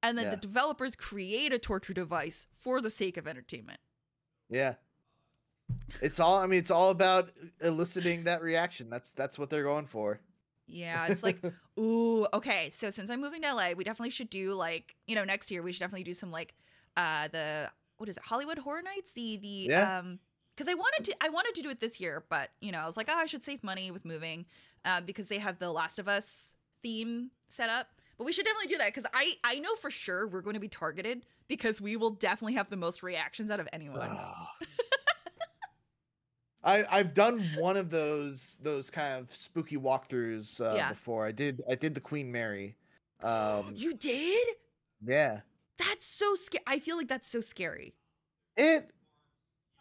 [0.03, 0.31] and then Yeah.
[0.31, 3.81] the developers create a torture device for the sake of entertainment.
[4.49, 4.75] yeah.
[6.03, 6.39] It's all.
[6.39, 7.31] I mean, it's all about
[7.63, 8.91] eliciting that reaction.
[8.91, 10.21] That's that's what they're going for.
[10.67, 11.41] Yeah, it's like,
[11.79, 12.71] ooh, okay.
[12.71, 15.63] So since I'm moving to LA, we definitely should do like, you know, next year
[15.63, 16.55] we should definitely do some like
[16.97, 19.13] uh the what is it, Hollywood Horror Nights?
[19.13, 19.99] The the Yeah.
[19.99, 20.19] um
[20.57, 22.87] because I wanted to I wanted to do it this year, but you know, I
[22.87, 24.47] was like, oh, I should save money with moving,
[24.85, 27.89] uh, because they have the Last of Us theme set up.
[28.19, 30.61] But we should definitely do that because I I know for sure we're going to
[30.61, 34.09] be targeted because we will definitely have the most reactions out of anyone.
[34.11, 34.51] Ah.
[36.63, 40.89] I I've done one of those those kind of spooky walkthroughs uh, Yeah.
[40.91, 41.27] before.
[41.27, 42.77] I did I did the Queen Mary.
[43.23, 44.47] Um, you did?
[45.05, 45.41] yeah.
[45.77, 46.63] That's so scary.
[46.69, 47.95] I feel like that's so scary.
[48.57, 48.93] It,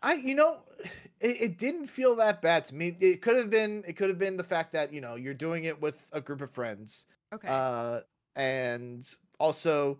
[0.04, 0.58] I you know,
[1.22, 2.96] it, it didn't feel that bad to me.
[3.00, 5.64] It could have been it could have been the fact that you know you're doing
[5.64, 7.48] it with a group of friends, Okay.
[7.48, 8.02] uh,
[8.36, 9.08] and
[9.40, 10.00] also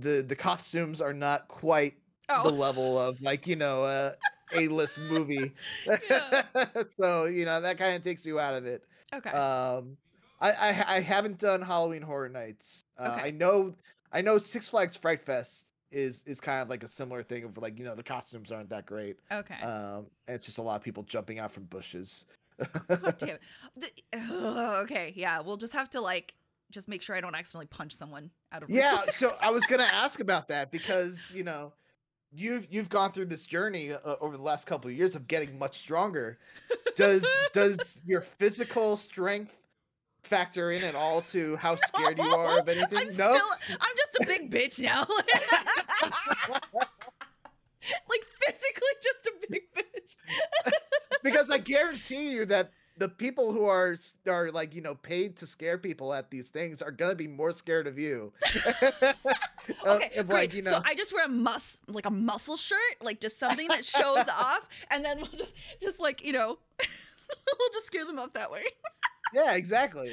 [0.00, 1.94] the the costumes are not quite
[2.28, 2.44] oh.
[2.44, 4.14] the level of like you know a
[4.54, 5.52] a list movie.
[6.96, 8.84] So you know that kind of takes you out of it.
[9.14, 9.30] okay.
[9.30, 9.96] Um,
[10.40, 12.82] I, I I haven't done Halloween Horror Nights.
[12.98, 13.28] Uh, Okay.
[13.28, 13.74] I know
[14.12, 17.56] I know Six Flags Fright Fest is is kind of like a similar thing of
[17.58, 19.16] like you know the costumes aren't that great.
[19.32, 19.60] okay.
[19.62, 22.26] Um, and it's just a lot of people jumping out from bushes.
[22.88, 23.28] God damn
[23.76, 24.02] it.
[24.12, 26.34] The- okay, yeah, we'll just have to like
[26.70, 29.88] just make sure I don't accidentally punch someone out of yeah, so I was gonna
[29.90, 31.72] ask about that because you know
[32.32, 35.58] you've you've gone through this journey uh, over the last couple of years of getting
[35.58, 36.38] much stronger.
[36.96, 39.56] Does does your physical strength
[40.22, 42.98] factor in at all to how scared you are of anything?
[42.98, 43.30] I'm no.
[43.30, 45.00] still I'm just a big bitch now.
[48.08, 50.16] like physically just a big bitch.
[51.22, 53.96] because I guarantee you that the people who are
[54.26, 57.52] are like you know paid to scare people at these things are gonna be more
[57.52, 58.32] scared of you.
[58.42, 59.12] Uh,
[59.86, 60.50] Okay, of, great.
[60.50, 63.38] like, you know, So I just wear a mus like a muscle shirt, like just
[63.38, 68.06] something that shows off, and then we'll just just like you know, we'll just scare
[68.06, 68.62] them off that way.
[69.34, 70.10] Yeah, exactly.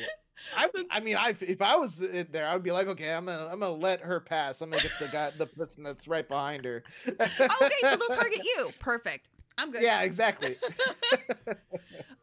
[0.56, 3.48] I, I mean, I if I was there, I would be like, okay, I'm gonna
[3.52, 4.62] I'm gonna let her pass.
[4.62, 6.84] I'm gonna get the guy, the person that's right behind her.
[7.08, 8.70] okay, so they'll target you.
[8.80, 9.30] Perfect.
[9.58, 9.82] I'm good.
[9.84, 10.56] Yeah, exactly.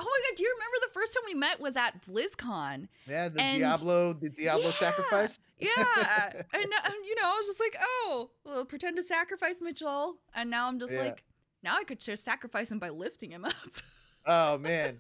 [0.01, 2.89] Oh my god, do you remember the first time we met was at BlizzCon?
[3.09, 5.39] Yeah, the And- Diablo, the Diablo Yeah, sacrifice.
[5.61, 5.69] Yeah,
[6.33, 10.17] and, uh, and you know, I was just like, oh, well, pretend to sacrifice Mitchell,
[10.35, 11.05] and now I'm just Yeah.
[11.05, 11.23] like,
[11.63, 13.53] now I could just sacrifice him by lifting him up.
[14.27, 14.99] Oh man,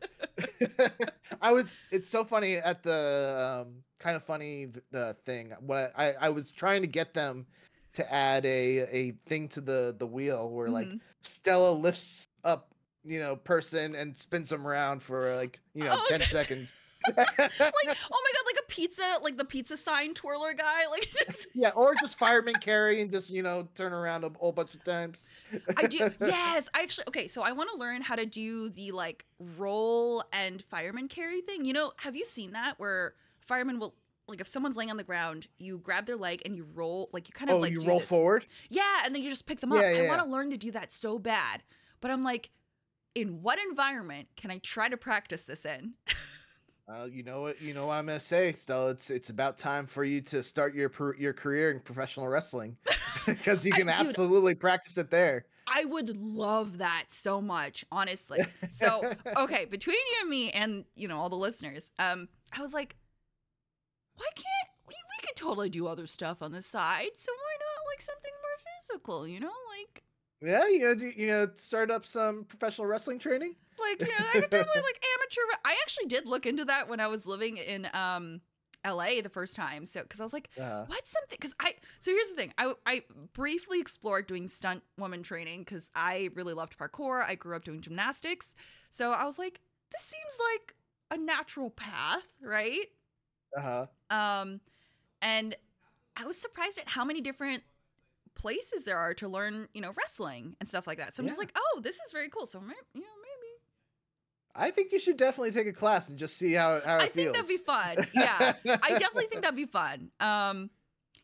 [1.40, 1.78] I was.
[1.90, 5.52] It's so funny at the um, kind of funny the thing.
[5.60, 7.46] What I I was trying to get them
[7.94, 11.00] to add a a thing to the the wheel where like Mhm.
[11.22, 16.06] Stella lifts up you know person and spins them around for like you know Oh,
[16.08, 16.72] ten that's- seconds.
[17.16, 20.86] like, oh my god, like pizza, like the pizza sign twirler guy.
[20.90, 24.52] Like just Yeah, or just fireman carry and just you know turn around a whole
[24.52, 25.30] bunch of times.
[25.76, 26.10] I do.
[26.20, 27.04] Yes, I actually.
[27.08, 31.40] Okay, so I want to learn how to do the like roll and fireman carry
[31.42, 31.64] thing.
[31.64, 33.94] You know, have you seen that where firemen will
[34.28, 37.28] like if someone's laying on the ground, you grab their leg and you roll like
[37.28, 38.08] you kind of Oh, like you roll this.
[38.08, 38.46] forward.
[38.70, 39.80] Yeah, and then you just pick them up.
[39.80, 40.24] Yeah, I yeah, want yeah.
[40.24, 41.62] to learn to do that so bad,
[42.00, 42.50] but I'm like,
[43.14, 45.94] in what environment can I try to practice this in?
[46.88, 47.60] Uh, you know what?
[47.62, 48.90] You know what I'm gonna say, Stella.
[48.90, 52.76] It's it's about time for you to start your per- your career in professional wrestling
[53.26, 55.46] because you I- can dude, absolutely practice it there.
[55.66, 58.40] I would love that so much, honestly.
[58.68, 59.00] So,
[59.36, 62.96] okay, between you and me and, you know, all the listeners, um, I was like,
[64.16, 64.46] why can't
[64.88, 67.10] we, we could totally do other stuff on the side.
[67.16, 69.52] So why not like something more physical, you know?
[69.78, 70.02] Like
[70.42, 73.54] Yeah, you know, do- you know, start up some professional wrestling training.
[73.78, 76.88] like, you know, I could definitely like amateur re- I actually did look into that
[76.88, 78.40] when I was living in um
[78.84, 79.86] LA the first time.
[79.86, 82.72] So cuz I was like, Uh, what's something because i so here's the thing i
[82.86, 87.64] i briefly explored doing stunt woman training because i really loved parkour i grew up
[87.64, 88.54] doing gymnastics
[88.90, 90.74] so i was like this seems like
[91.10, 92.88] a natural path right
[93.56, 93.86] uh-huh.
[94.10, 94.60] um
[95.20, 95.56] and
[96.16, 97.62] i was surprised at how many different
[98.34, 101.38] places there are to learn you know wrestling and stuff like that so i'm just
[101.38, 103.06] like oh this is very cool so you know maybe
[104.54, 107.06] I think you should definitely take a class and just see how how it i
[107.06, 110.10] think that'd be fun yeah I definitely think that'd be fun.
[110.20, 110.68] Um,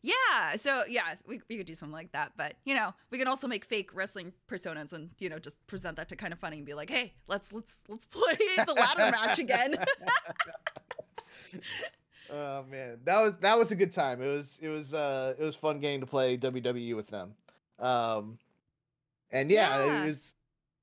[0.01, 0.55] yeah.
[0.55, 2.33] So yeah, we, we could do something like that.
[2.37, 5.97] But you know, we can also make fake wrestling personas and you know just present
[5.97, 9.11] that to kind of funny and be like, hey, let's let's let's play the ladder
[9.11, 9.75] match again.
[12.31, 14.21] Oh man, that was that was a good time.
[14.21, 17.33] It was it was uh it was fun game to play WWE with them.
[17.79, 18.37] Um,
[19.31, 20.03] and yeah, Yeah.
[20.03, 20.33] it was.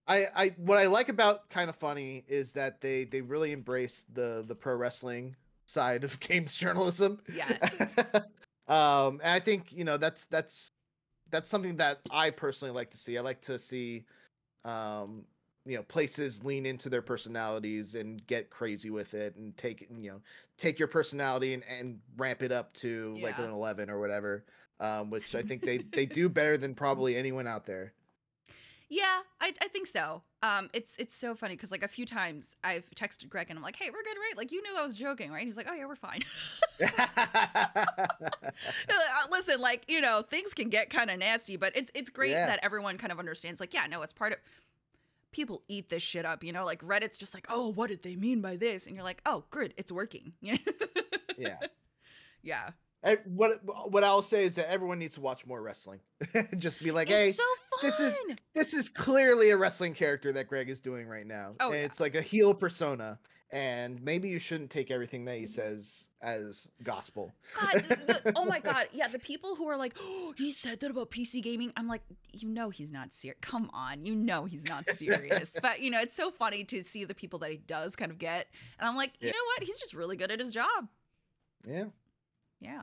[0.09, 4.05] I I what I like about kind of funny is that they they really embrace
[4.13, 5.35] the the pro wrestling
[5.67, 7.21] side of games journalism.
[7.35, 7.59] Yes.
[8.69, 10.71] um, and I think you know that's that's
[11.31, 13.19] that's something that I personally like to see.
[13.19, 14.05] I like to see,
[14.65, 15.25] um,
[15.67, 20.11] you know, places lean into their personalities and get crazy with it and take you
[20.13, 20.21] know,
[20.57, 24.45] take your personality and, and ramp it up to like an eleven or whatever.
[24.79, 27.93] Um, which I think they they do better than probably anyone out there.
[28.89, 30.23] yeah, I, I think so.
[30.43, 33.63] Um, it's it's so funny because like a few times I've texted Greg and I'm
[33.63, 34.37] like, hey, we're good, right?
[34.37, 35.45] Like you knew I was joking, right?
[35.45, 36.21] He's like, oh yeah, we're fine.
[38.89, 42.31] Uh, Listen, like you know, things can get kind of nasty, but it's it's great
[42.31, 42.47] Yeah.
[42.47, 43.61] that everyone kind of understands.
[43.61, 44.39] Like, yeah, no, it's part of.
[45.37, 46.65] People eat this shit up, you know.
[46.65, 48.87] Like Reddit's just like, oh, what did they mean by this?
[48.87, 50.33] And you're like, oh, good, it's working.
[51.39, 51.59] Yeah,
[52.43, 52.71] yeah.
[53.03, 53.61] And eh, what
[53.91, 56.01] what I'll say is that everyone needs to watch more wrestling.
[56.57, 57.43] Just be like, hey, so
[57.83, 58.19] this is-
[58.55, 61.53] this is clearly a wrestling character that Greg is doing right now.
[61.61, 61.85] Oh, and yeah.
[61.85, 63.19] it's like a heel persona.
[63.53, 67.33] And maybe you shouldn't take everything that he says as gospel.
[67.57, 69.07] God, the, oh my God, yeah.
[69.07, 71.73] The people who are like, oh, he said that about PC gaming.
[71.77, 73.39] I'm like, you know, he's not serious.
[73.43, 75.57] Come on, you know, he's not serious.
[75.63, 78.19] but you know, it's so funny to see the people that he does kind of
[78.19, 78.49] get,
[78.81, 79.33] and I'm like, you Yeah.
[79.33, 79.63] know what?
[79.63, 80.89] He's just really good at his job.
[81.65, 81.85] Yeah.
[82.61, 82.83] Yeah.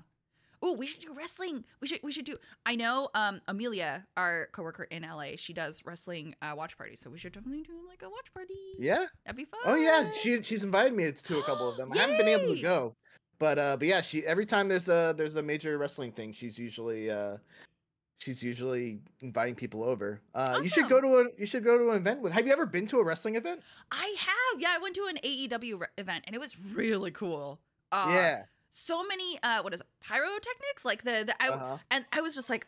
[0.66, 1.66] Oh, we should do wrestling.
[1.82, 2.38] We should we should do.
[2.66, 7.10] I know um Amelia, our coworker in LA, she does wrestling uh, watch parties, so
[7.10, 8.54] we should definitely do like a watch party.
[8.80, 9.06] Yeah.
[9.26, 9.60] That'd be fun.
[9.66, 10.10] Oh yeah.
[10.22, 11.92] She she's invited me to a couple of them.
[11.92, 12.96] I haven't been able to go.
[13.40, 16.58] But uh but yeah, she every time there's a there's a major wrestling thing, she's
[16.58, 17.38] usually uh
[18.20, 20.22] she's usually inviting people over.
[20.34, 22.54] Uh you should go to a you should go to an event with Have you
[22.54, 23.62] ever been to a wrestling event?
[23.92, 24.62] I have.
[24.62, 27.60] Yeah, I went to an AEW re- event and it was really cool.
[27.92, 28.44] Uh, yeah.
[28.76, 29.88] So many uh what is it?
[30.02, 30.84] Pyrotechnics?
[30.84, 31.78] Like the, the I, Uh-huh.
[31.92, 32.66] and I was just like,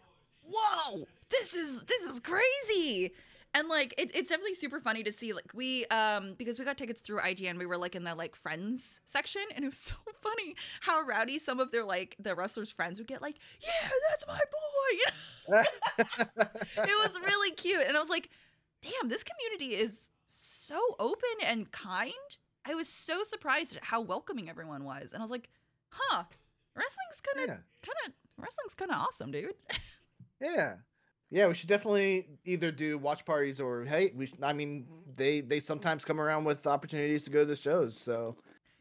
[0.47, 3.11] "Whoa, this is this is crazy!"
[3.55, 5.33] And like, it, it's definitely super funny to see.
[5.33, 8.35] Like, we um because we got tickets through IGN, we were like in the like
[8.35, 12.69] friends section, and it was so funny how rowdy some of their like the wrestlers'
[12.69, 13.23] friends would get.
[13.23, 14.39] Like, yeah, that's my
[15.49, 15.63] boy.
[16.83, 18.29] it was really cute, and I was like,
[18.83, 22.13] "Damn, this community is so open and kind."
[22.67, 25.49] I was so surprised at how welcoming everyone was, and I was like,
[25.95, 26.23] "Huh,
[26.75, 27.61] wrestling's kind of yeah.
[27.81, 29.53] kind of wrestling's kind of awesome, dude.
[30.41, 30.75] Yeah.
[31.31, 34.85] Yeah, we should definitely either do watch parties or hey, we sh- I mean,
[35.15, 38.37] they they sometimes come around with opportunities to go to the shows, so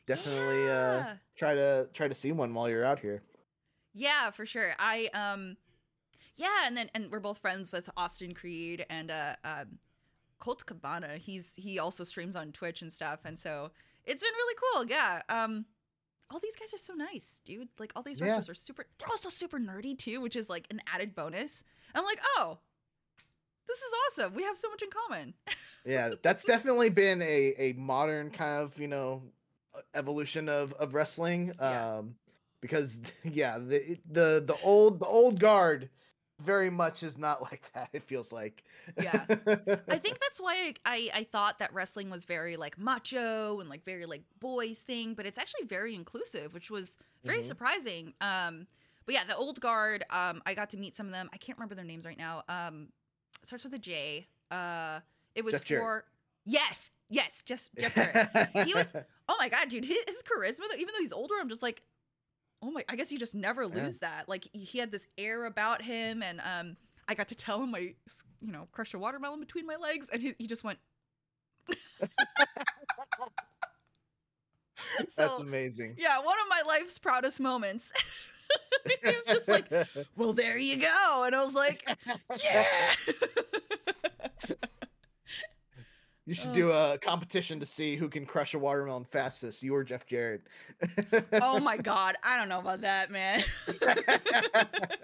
[0.07, 3.23] definitely uh try to try to see one while you're out here.
[3.95, 4.75] Yeah, for sure.
[4.79, 5.57] I um
[6.37, 9.79] yeah, and then and we're both friends with Austin Creed and uh um
[10.39, 11.17] Colt Cabana.
[11.17, 13.71] He's he also streams on Twitch and stuff, and so
[14.05, 14.85] it's been really cool.
[14.87, 15.23] Yeah.
[15.29, 15.65] Um
[16.35, 17.69] all these guys are so nice, dude.
[17.79, 18.27] Like all these Yeah.
[18.27, 21.63] wrestlers are super they're also super nerdy too, which is like an added bonus.
[21.95, 22.59] I'm like, "Oh,
[23.69, 24.35] this is awesome.
[24.35, 25.35] We have so much in common."
[25.87, 29.23] Yeah, that's definitely been a a modern kind of, you know,
[29.95, 31.53] evolution of of wrestling.
[31.61, 31.97] Yeah.
[31.99, 32.17] Um
[32.63, 35.91] because yeah, the the the old the old guard
[36.41, 37.91] very much is not like that.
[37.93, 38.65] It feels like.
[39.01, 39.25] Yeah.
[39.29, 43.69] I think that's why I, I, I thought that wrestling was very like macho and
[43.71, 47.43] like very like boys thing, but it's actually very inclusive, which was very Mhm.
[47.45, 48.15] surprising.
[48.21, 48.67] Um,
[49.07, 50.03] but yeah, the old guard.
[50.11, 51.31] Um, I got to meet some of them.
[51.33, 52.43] I can't remember their names right now.
[52.49, 52.89] Um,
[53.45, 54.27] starts with a J.
[54.51, 55.01] Uh,
[55.37, 55.83] it was Jeff Jarrett.
[55.85, 56.05] for
[56.47, 58.67] yes, yes, just Jeff Jarrett.
[58.67, 58.93] He was-
[59.29, 60.69] Oh my god, dude, his, his charisma.
[60.69, 61.83] Though, even though he's older, I'm just like,
[62.61, 62.85] oh my.
[62.89, 63.85] I guess you just never Yeah.
[63.85, 64.29] lose that.
[64.29, 66.77] Like he had this air about him, and um,
[67.09, 67.95] I got to tell him I,
[68.41, 70.79] you know, crushed a watermelon between my legs, and he, he just went.
[74.99, 75.97] That's so amazing.
[75.99, 77.93] yeah, one of my life's proudest moments.
[78.85, 79.71] he was just like,
[80.17, 81.85] well, there you go, and I was like,
[82.43, 82.65] yeah.
[86.27, 86.55] You should Oh.
[86.55, 89.63] do a competition to see who can crush a watermelon fastest.
[89.63, 90.43] You or Jeff Jarrett.
[91.35, 93.43] oh my god, I don't know about that, man.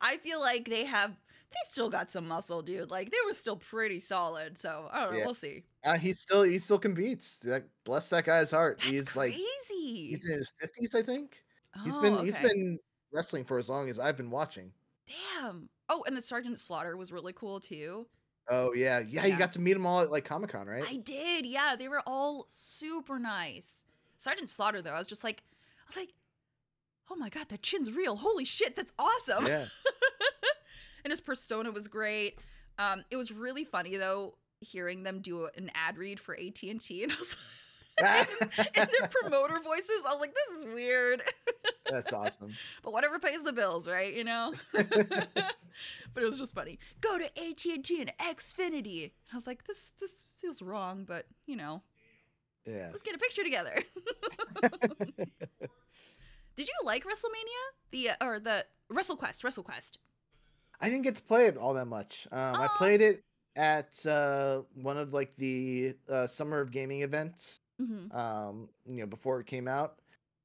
[0.00, 2.90] I feel like they have they still got some muscle, dude.
[2.90, 4.58] Like they were still pretty solid.
[4.58, 5.18] So I don't know.
[5.18, 5.24] Yeah.
[5.24, 5.64] We'll see.
[5.84, 7.38] uh, he still he still competes.
[7.38, 8.78] That bless that guy's heart.
[8.78, 10.08] That's he's like crazy.
[10.08, 11.42] he's in his fifties, I think.
[11.84, 12.78] He's been—he's been
[13.12, 14.72] wrestling for as long as I've been watching.
[15.08, 15.68] damn.
[15.88, 18.06] Oh, and the Sergeant Slaughter was really cool too.
[18.50, 19.24] Oh yeah, yeah.
[19.24, 19.26] Yeah.
[19.26, 20.84] You got to meet them all at like Comic Con, right?
[20.88, 21.46] I did.
[21.46, 23.84] Yeah, they were all super nice.
[24.18, 25.42] Sergeant Slaughter though, I was just like,
[25.80, 26.10] I was like,
[27.10, 28.16] oh my god, that chin's real.
[28.16, 29.46] Holy shit, that's awesome.
[29.46, 29.66] yeah.
[31.04, 32.38] and his persona was great.
[32.78, 36.80] Um, it was really funny though hearing them do an ad read for AT and
[36.80, 37.36] T, and I was
[38.02, 38.26] and
[38.74, 40.02] their promoter voices.
[40.06, 41.22] I was like, this is weird,
[41.90, 42.52] That's awesome.
[42.82, 44.14] but whatever pays the bills, right?
[44.14, 44.54] You know.
[44.72, 46.78] but it was just funny.
[47.00, 49.10] Go to AT and T and Xfinity.
[49.32, 51.82] I was like, this this feels wrong, but you know,
[52.66, 52.88] Yeah.
[52.90, 53.74] let's get a picture together.
[56.56, 57.62] Did you like WrestleMania?
[57.90, 59.42] The uh, or the WrestleQuest?
[59.42, 59.96] WrestleQuest.
[60.80, 62.26] I didn't get to play it all that much.
[62.32, 63.22] Um, I played it
[63.56, 67.58] at uh, one of like the uh, summer of gaming events.
[67.82, 68.16] Mm-hmm.
[68.16, 69.98] Um, you know, before it came out,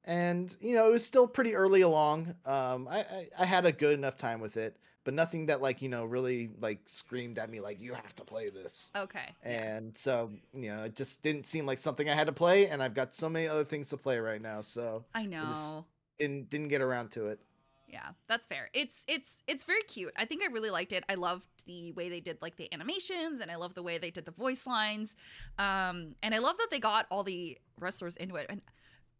[0.04, 2.34] and you know it was still pretty early along.
[2.46, 5.82] Um, I, I I had a good enough time with it, but nothing that like
[5.82, 8.90] you know really like screamed at me like you have to play this.
[8.96, 9.34] Okay.
[9.42, 12.82] And so you know it just didn't seem like something I had to play, and
[12.82, 15.84] I've got so many other things to play right now, so I know.
[16.18, 17.40] didn't didn't get around to it.
[17.88, 18.68] Yeah, that's fair.
[18.74, 20.12] It's it's it's very cute.
[20.16, 21.04] I think I really liked it.
[21.08, 24.10] I loved the way they did like the animations and I love the way they
[24.10, 25.16] did the voice lines.
[25.58, 28.46] Um and I love that they got all the wrestlers into it.
[28.50, 28.60] And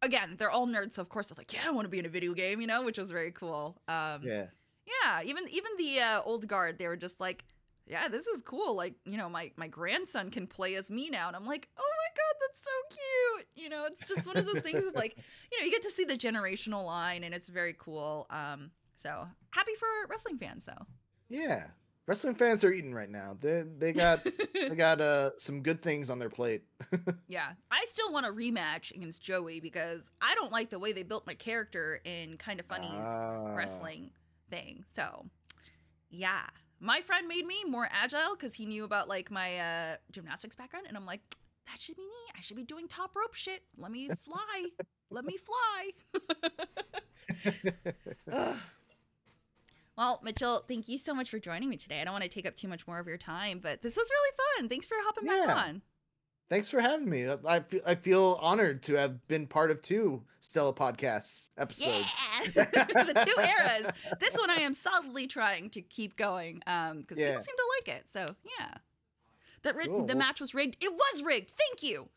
[0.03, 2.07] again, they're all nerds, so of course they're like, "Yeah, I want to be in
[2.07, 3.81] a video game," you know, which was very cool.
[3.89, 4.47] Um Yeah.
[4.87, 7.45] yeah, even even the uh, old guard, they were just like,
[7.89, 8.77] "Yeah, this is cool.
[8.77, 11.91] Like, you know, my my grandson can play as me now." And I'm like, "Oh
[11.99, 15.17] my god, that's so cute." You know, it's just one of those things of like,
[15.53, 18.27] you know, you get to see the generational line, and it's very cool.
[18.31, 20.87] Um, so happy for wrestling fans, though.
[21.29, 21.65] Yeah.
[22.07, 23.37] Wrestling fans are eating right now.
[23.39, 24.21] They they got
[24.55, 26.63] they got uh some good things on their plate.
[27.29, 31.03] yeah, I still want a rematch against Joey because I don't like the way they
[31.03, 33.55] built my character in Kind of Funny's Ah.
[33.55, 34.11] wrestling
[34.51, 34.85] thing.
[34.91, 35.27] So,
[36.09, 36.47] yeah,
[36.81, 40.87] my friend made me more agile because he knew about like my uh, gymnastics background,
[40.89, 41.21] and I'm like,
[41.67, 42.33] that should be me.
[42.37, 43.63] I should be doing top rope shit.
[43.77, 44.67] Let me fly.
[45.11, 45.91] Let me fly.
[49.97, 52.01] Well, Mitchell, thank you so much for joining me today.
[52.01, 54.09] I don't want to take up too much more of your time, but this was
[54.09, 54.69] really fun.
[54.69, 55.83] Thanks for hopping back on.
[56.49, 57.29] Thanks for having me.
[57.47, 62.11] I- feel, I feel honored to have been part of two Stella podcasts episodes.
[62.57, 63.91] Yeah, the two eras.
[64.19, 67.31] This one I am solidly trying to keep going um because Yeah.
[67.33, 68.09] people seem to like it.
[68.09, 68.75] So yeah,
[69.63, 70.07] that Cool.
[70.07, 70.83] the match was rigged.
[70.83, 71.51] It was rigged.
[71.51, 72.09] Thank you.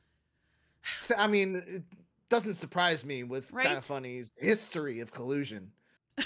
[1.00, 1.84] So, I mean, it
[2.30, 5.72] doesn't surprise me with kind of funny's history of collusion.
[6.18, 6.24] Yeah,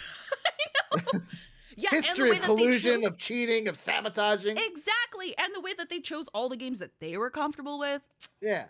[1.14, 1.26] and the
[2.04, 4.58] history of collusion, chose- of cheating, of sabotaging.
[4.58, 8.02] exactly, and the way that they chose all the games that they were comfortable with.
[8.42, 8.66] yeah.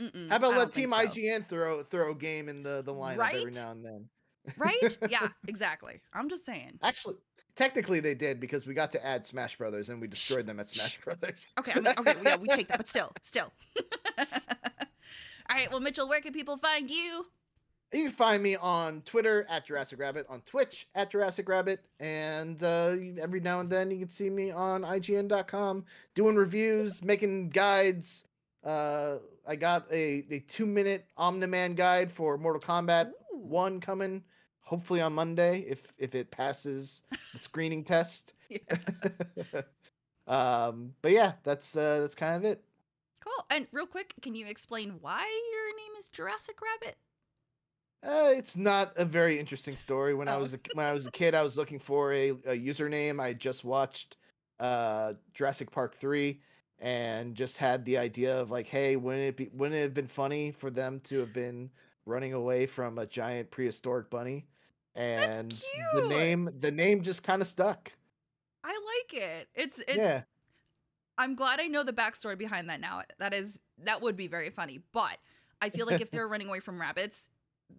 [0.00, 0.98] Mm-mm, How about let Team so.
[1.08, 4.08] IGN throw throw a game in the the lineup every now and then?
[4.56, 4.96] Right?
[5.10, 6.00] Yeah, exactly.
[6.14, 6.78] I'm just saying.
[6.84, 7.16] Actually,
[7.56, 10.68] technically they did because we got to add Smash Brothers and we destroyed them at
[10.68, 11.52] Smash Brothers.
[11.58, 13.52] Okay, I mean, okay, yeah, we take that, but still, still.
[14.18, 14.24] all
[15.50, 17.26] right, well, Mitchell, where can people find you?
[17.92, 22.62] You can find me on Twitter at Jurassic Rabbit, on Twitch at Jurassic Rabbit, and
[22.62, 28.26] uh, every now and then you can see me on IGN.com doing reviews, making guides.
[28.62, 29.16] Uh,
[29.46, 33.38] I got a, a two minute Omniman guide for Mortal Kombat Ooh.
[33.38, 34.22] 1 coming,
[34.60, 38.34] hopefully on Monday if, if it passes the screening test.
[38.50, 39.62] Yeah.
[40.26, 42.62] um, but yeah, that's uh, that's kind of it.
[43.24, 43.46] Cool.
[43.48, 45.20] And real quick, can you explain why
[45.52, 46.98] your name is Jurassic Rabbit?
[48.02, 50.14] Uh, it's not a very interesting story.
[50.14, 50.40] When I Oh.
[50.40, 53.20] was a, when I was a kid, I was looking for a, a username.
[53.20, 54.16] I just watched
[54.60, 56.40] uh, Jurassic Park three,
[56.78, 60.06] and just had the idea of like, hey, wouldn't it be wouldn't it have been
[60.06, 61.72] funny for them to have been
[62.06, 64.46] running away from a giant prehistoric bunny?
[64.94, 67.92] And the name the name just kind of stuck.
[68.64, 68.70] I
[69.10, 69.48] like it.
[69.54, 70.24] It's it, yeah,
[71.16, 73.02] I'm glad I know the backstory behind that now.
[73.18, 74.80] That is that would be very funny.
[74.92, 75.18] But
[75.60, 77.30] I feel like if they're running away from rabbits,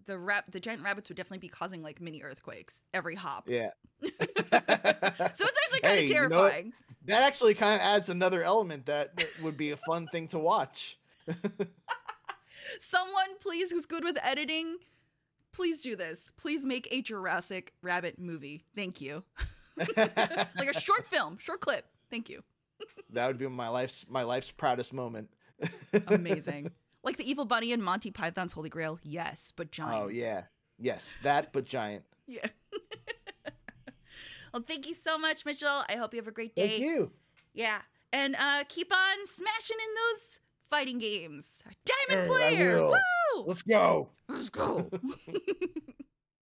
[0.05, 3.47] the rap the giant rabbits would definitely be causing like mini earthquakes every hop.
[3.47, 3.71] yeah.
[4.01, 6.73] so it's actually kind Hey, of you know terrifying.
[7.05, 10.39] That actually kind of adds another element that that would be a fun thing to
[10.39, 10.97] watch.
[12.79, 14.77] Someone please who's good with editing,
[15.51, 16.31] please do this.
[16.37, 18.63] Please make a Jurassic Rabbit movie.
[18.75, 19.23] Thank you.
[19.77, 21.85] like a short film, short clip.
[22.11, 22.43] Thank you.
[23.11, 25.29] that would be my life's my life's proudest moment.
[26.07, 26.71] Amazing.
[27.03, 28.99] Like the evil bunny in Monty Python's Holy Grail.
[29.03, 30.03] Yes, but giant.
[30.03, 30.43] Oh yeah.
[30.77, 32.03] Yes, that but giant.
[32.31, 32.45] Yeah.
[34.53, 35.83] well, thank you so much, Mitchell.
[35.89, 36.67] I hope you have a great day.
[36.67, 37.11] Thank you.
[37.55, 37.79] Yeah.
[38.13, 40.39] And uh keep on smashing in those
[40.69, 41.63] fighting games.
[41.85, 42.83] Diamond Hey, player.
[42.83, 43.43] Woo!
[43.47, 44.09] Let's go.
[44.27, 44.89] Let's go.